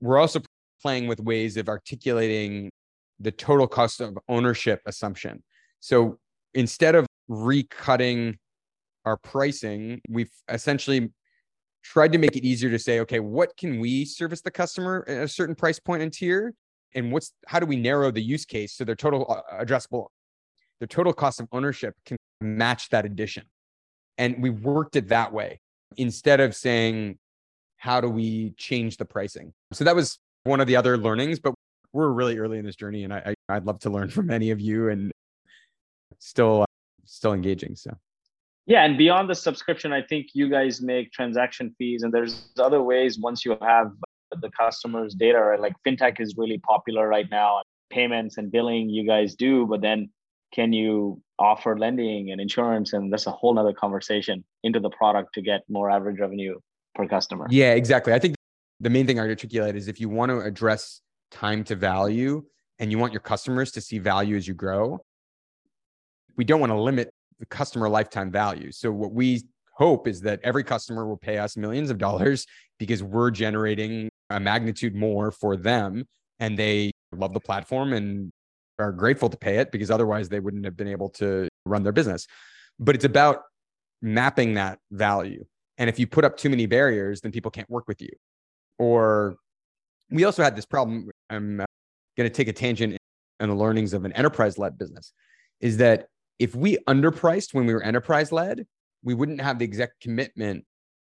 [0.00, 0.40] we're also
[0.80, 2.70] playing with ways of articulating
[3.22, 5.42] the total cost of ownership assumption.
[5.80, 6.18] So
[6.54, 8.36] instead of recutting
[9.04, 11.10] our pricing, we've essentially
[11.82, 15.24] tried to make it easier to say, okay, what can we service the customer at
[15.24, 16.54] a certain price point and tier?
[16.94, 20.08] And what's how do we narrow the use case so their total uh, addressable,
[20.78, 23.44] their total cost of ownership can match that addition?
[24.18, 25.60] And we worked it that way
[25.96, 27.18] instead of saying,
[27.78, 29.52] how do we change the pricing?
[29.72, 31.54] So that was one of the other learnings, but
[31.92, 34.50] we're really early in this journey and I, I would love to learn from any
[34.50, 35.12] of you and
[36.18, 36.66] still uh,
[37.04, 37.76] still engaging.
[37.76, 37.96] So
[38.66, 42.82] yeah, and beyond the subscription, I think you guys make transaction fees, and there's other
[42.82, 43.90] ways once you have
[44.40, 45.38] the customer's data.
[45.38, 45.60] Right?
[45.60, 47.62] Like fintech is really popular right now.
[47.90, 50.08] Payments and billing, you guys do, but then
[50.54, 52.92] can you offer lending and insurance?
[52.92, 56.58] And that's a whole nother conversation into the product to get more average revenue
[56.94, 57.46] per customer.
[57.50, 58.14] Yeah, exactly.
[58.14, 58.36] I think
[58.80, 61.01] the main thing I articulate is if you want to address
[61.32, 62.44] time to value
[62.78, 65.00] and you want your customers to see value as you grow,
[66.36, 68.70] we don't want to limit the customer lifetime value.
[68.70, 69.42] So what we
[69.74, 72.46] hope is that every customer will pay us millions of dollars
[72.78, 76.04] because we're generating a magnitude more for them
[76.38, 78.30] and they love the platform and
[78.78, 81.92] are grateful to pay it because otherwise they wouldn't have been able to run their
[81.92, 82.26] business.
[82.78, 83.42] But it's about
[84.00, 85.44] mapping that value.
[85.78, 88.10] And if you put up too many barriers, then people can't work with you.
[88.78, 89.36] Or
[90.12, 91.10] we also had this problem.
[91.30, 91.64] I'm uh,
[92.16, 92.96] going to take a tangent
[93.40, 95.12] in the learnings of an enterprise led business
[95.60, 96.06] is that
[96.38, 98.66] if we underpriced when we were enterprise led,
[99.02, 100.64] we wouldn't have the exact commitment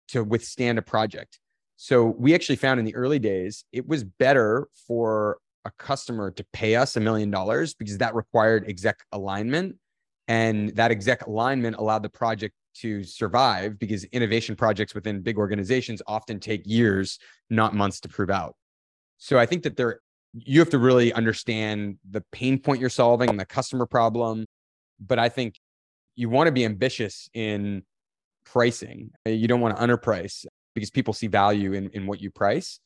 [0.09, 1.39] to withstand a project.
[1.77, 6.45] So we actually found in the early days, it was better for a customer to
[6.53, 9.75] pay us a million dollars because that required exec alignment.
[10.27, 16.01] And that exec alignment allowed the project to survive because innovation projects within big organizations
[16.07, 18.55] often take years, not months to prove out.
[19.17, 19.99] So I think that there,
[20.33, 24.45] you have to really understand the pain point you're solving and the customer problem
[24.99, 25.59] but I think
[26.15, 27.83] you want to be ambitious in
[28.45, 29.11] pricing.
[29.25, 32.79] Uh, you don't want to underprice because people see value in, in what you price.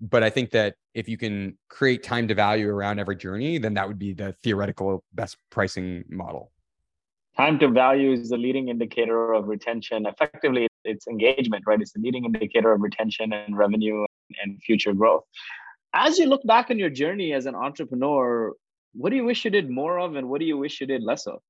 [0.00, 3.74] But I think that if you can create time to value around every journey, then
[3.74, 6.52] that would be the theoretical best pricing model.
[7.36, 10.06] Time to value is the leading indicator of retention.
[10.06, 11.80] Effectively, it's engagement, right?
[11.80, 14.04] It's the leading indicator of retention and revenue
[14.42, 15.24] and future growth.
[15.94, 18.52] As you look back on your journey as an entrepreneur,
[18.92, 21.02] what do you wish you did more of and what do you wish you did
[21.02, 21.40] less of?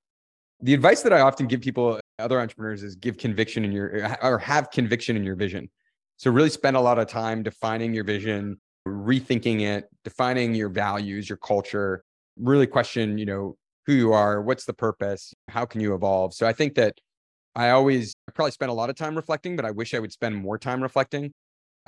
[0.60, 4.38] The advice that i often give people other entrepreneurs is give conviction in your or
[4.38, 5.70] have conviction in your vision.
[6.16, 11.28] So really spend a lot of time defining your vision rethinking it defining your values
[11.28, 12.04] your culture
[12.38, 13.56] really question you know
[13.86, 16.34] who you are what's the purpose how can you evolve?
[16.34, 16.94] So i think that
[17.54, 20.12] i always I probably spend a lot of time reflecting but i wish i would
[20.12, 21.32] spend more time reflecting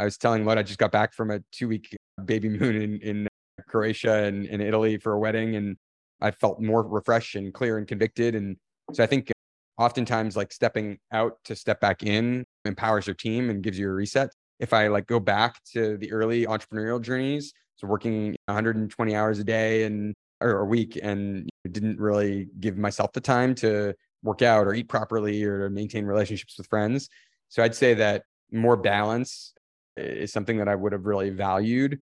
[0.01, 3.01] i was telling Lloyd i just got back from a two week baby moon in,
[3.01, 3.28] in
[3.66, 5.57] Croatia and, in Italy for a wedding.
[5.57, 5.76] And
[6.20, 8.34] I felt more refreshed and clear and convicted.
[8.34, 8.57] And
[8.92, 9.30] so I think
[9.78, 13.92] oftentimes like stepping out to step back in empowers your team and gives you a
[13.92, 14.30] reset.
[14.59, 19.44] If I like go back to the early entrepreneurial journeys, so working 120 hours a
[19.44, 24.66] day and or a week and didn't really give myself the time to work out
[24.66, 27.09] or eat properly or to maintain relationships with friends.
[27.48, 29.55] So I'd say that more balance
[29.97, 32.01] is something that I would have really valued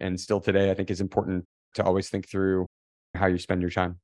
[0.00, 2.66] and still today, I think is important to always think through
[3.14, 4.00] how you spend your time.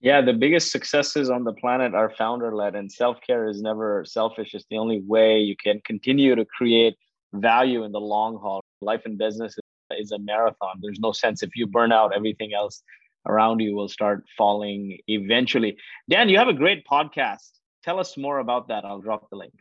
[0.00, 4.04] Yeah, the biggest successes on the planet are founder led, and self care is never
[4.06, 4.54] selfish.
[4.54, 6.96] It's the only way you can continue to create
[7.32, 8.60] value in the long haul.
[8.80, 9.56] Life and business
[9.98, 10.76] is a marathon.
[10.80, 12.82] There's no sense if you burn out, everything else
[13.26, 15.76] around you will start falling eventually.
[16.08, 17.50] Dan, you have a great podcast.
[17.82, 18.84] Tell us more about that.
[18.84, 19.54] I'll drop the link.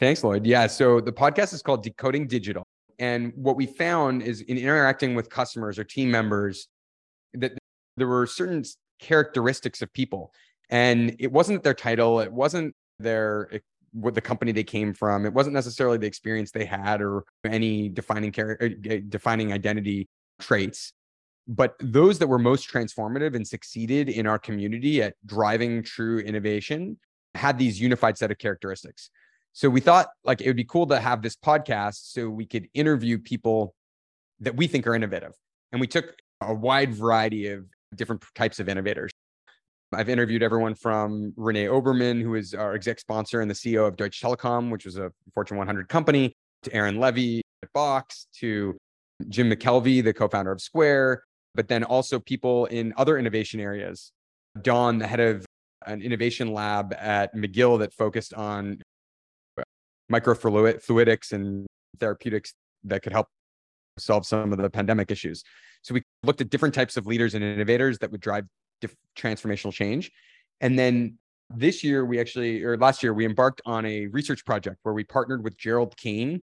[0.00, 0.46] Thanks, Lloyd.
[0.46, 0.68] Yeah.
[0.68, 2.64] So the podcast is called Decoding Digital.
[3.00, 6.68] And what we found is in interacting with customers or team members,
[7.34, 7.52] that
[7.96, 8.64] there were certain
[9.00, 10.32] characteristics of people.
[10.70, 13.60] And it wasn't their title, it wasn't their
[13.92, 17.88] what the company they came from, it wasn't necessarily the experience they had or any
[17.88, 20.08] defining character uh, defining identity
[20.40, 20.92] traits.
[21.46, 26.98] But those that were most transformative and succeeded in our community at driving true innovation
[27.34, 29.10] had these unified set of characteristics.
[29.58, 32.68] So we thought like it would be cool to have this podcast so we could
[32.74, 33.74] interview people
[34.38, 35.32] that we think are innovative.
[35.72, 39.10] And we took a wide variety of different types of innovators.
[39.92, 43.96] I've interviewed everyone from René Obermann, who is our exec sponsor and the CEO of
[43.96, 46.32] Deutsche Telekom, which was a Fortune 100 company,
[46.62, 48.76] to Aaron Levie at Box, to
[49.28, 51.24] Jim McKelvey, the co-founder of Square,
[51.56, 54.12] but then also people in other innovation areas.
[54.62, 55.44] Don, the head of
[55.84, 58.82] an innovation lab at McGill that focused on
[60.12, 61.66] microfluidics and
[61.98, 62.54] therapeutics
[62.84, 63.28] that could help
[63.98, 65.42] solve some of the pandemic issues.
[65.82, 68.44] So we looked at different types of leaders and innovators that would drive
[68.80, 70.10] diff- transformational change.
[70.60, 71.18] And then
[71.50, 75.04] this year, we actually, or last year, we embarked on a research project where we
[75.04, 76.40] partnered with Gerald Kane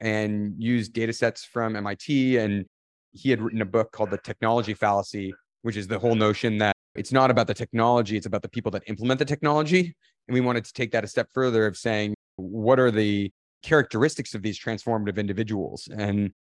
[0.00, 2.38] and used data sets from MIT.
[2.38, 2.64] And
[3.12, 6.74] he had written a book called The Technology Fallacy, which is the whole notion that
[6.94, 9.94] it's not about the technology, it's about the people that implement the technology.
[10.26, 13.30] And we wanted to take that a step further of saying, what are the
[13.62, 15.88] characteristics of these transformative individuals?
[15.96, 16.32] And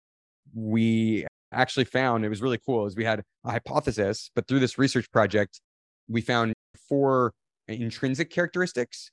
[0.54, 4.78] we actually found it was really cool is we had a hypothesis, but through this
[4.78, 5.62] research project,
[6.08, 6.54] we found
[6.88, 7.34] four
[7.68, 9.12] intrinsic characteristics.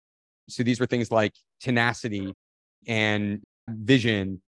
[0.48, 2.32] So these were things like tenacity
[2.86, 4.40] and vision.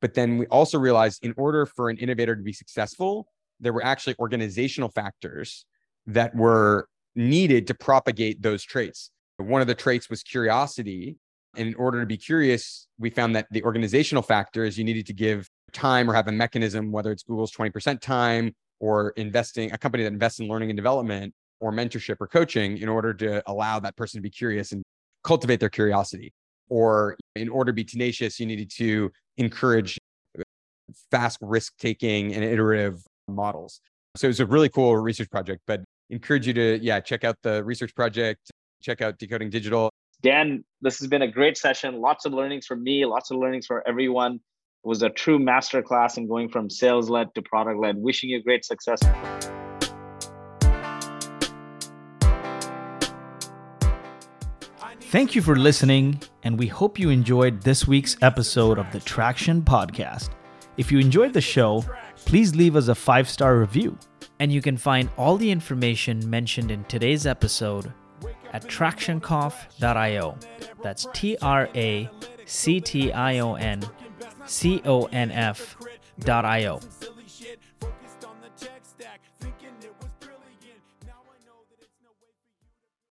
[0.00, 3.28] But then we also realized in order for an innovator to be successful,
[3.60, 5.64] there were actually organizational factors
[6.06, 9.10] that were needed to propagate those traits.
[9.38, 11.16] One of the traits was curiosity.
[11.56, 15.12] And in order to be curious, we found that the organizational factors you needed to
[15.12, 20.04] give time or have a mechanism, whether it's Google's 20% time or investing, a company
[20.04, 23.96] that invests in learning and development or mentorship or coaching in order to allow that
[23.96, 24.82] person to be curious and
[25.24, 26.32] cultivate their curiosity.
[26.68, 29.98] Or in order to be tenacious, you needed to encourage
[31.10, 33.80] fast risk taking and iterative models.
[34.16, 37.36] So it was a really cool research project, but encourage you to, yeah, check out
[37.42, 38.50] the research project,
[38.82, 39.90] check out Decoding Digital.
[40.22, 42.00] Dan, this has been a great session.
[42.00, 44.34] Lots of learnings for me, lots of learnings for everyone.
[44.34, 47.96] It was a true masterclass in going from sales led to product led.
[47.96, 49.00] Wishing you great success.
[55.00, 59.62] Thank you for listening, and we hope you enjoyed this week's episode of the Traction
[59.62, 60.30] Podcast.
[60.76, 61.84] If you enjoyed the show,
[62.24, 63.98] please leave us a five star review.
[64.40, 67.92] And you can find all the information mentioned in today's episode
[68.56, 70.38] at tractionconf.io.
[70.82, 72.10] That's T R A
[72.46, 73.84] C T I O N
[74.46, 75.76] C O N F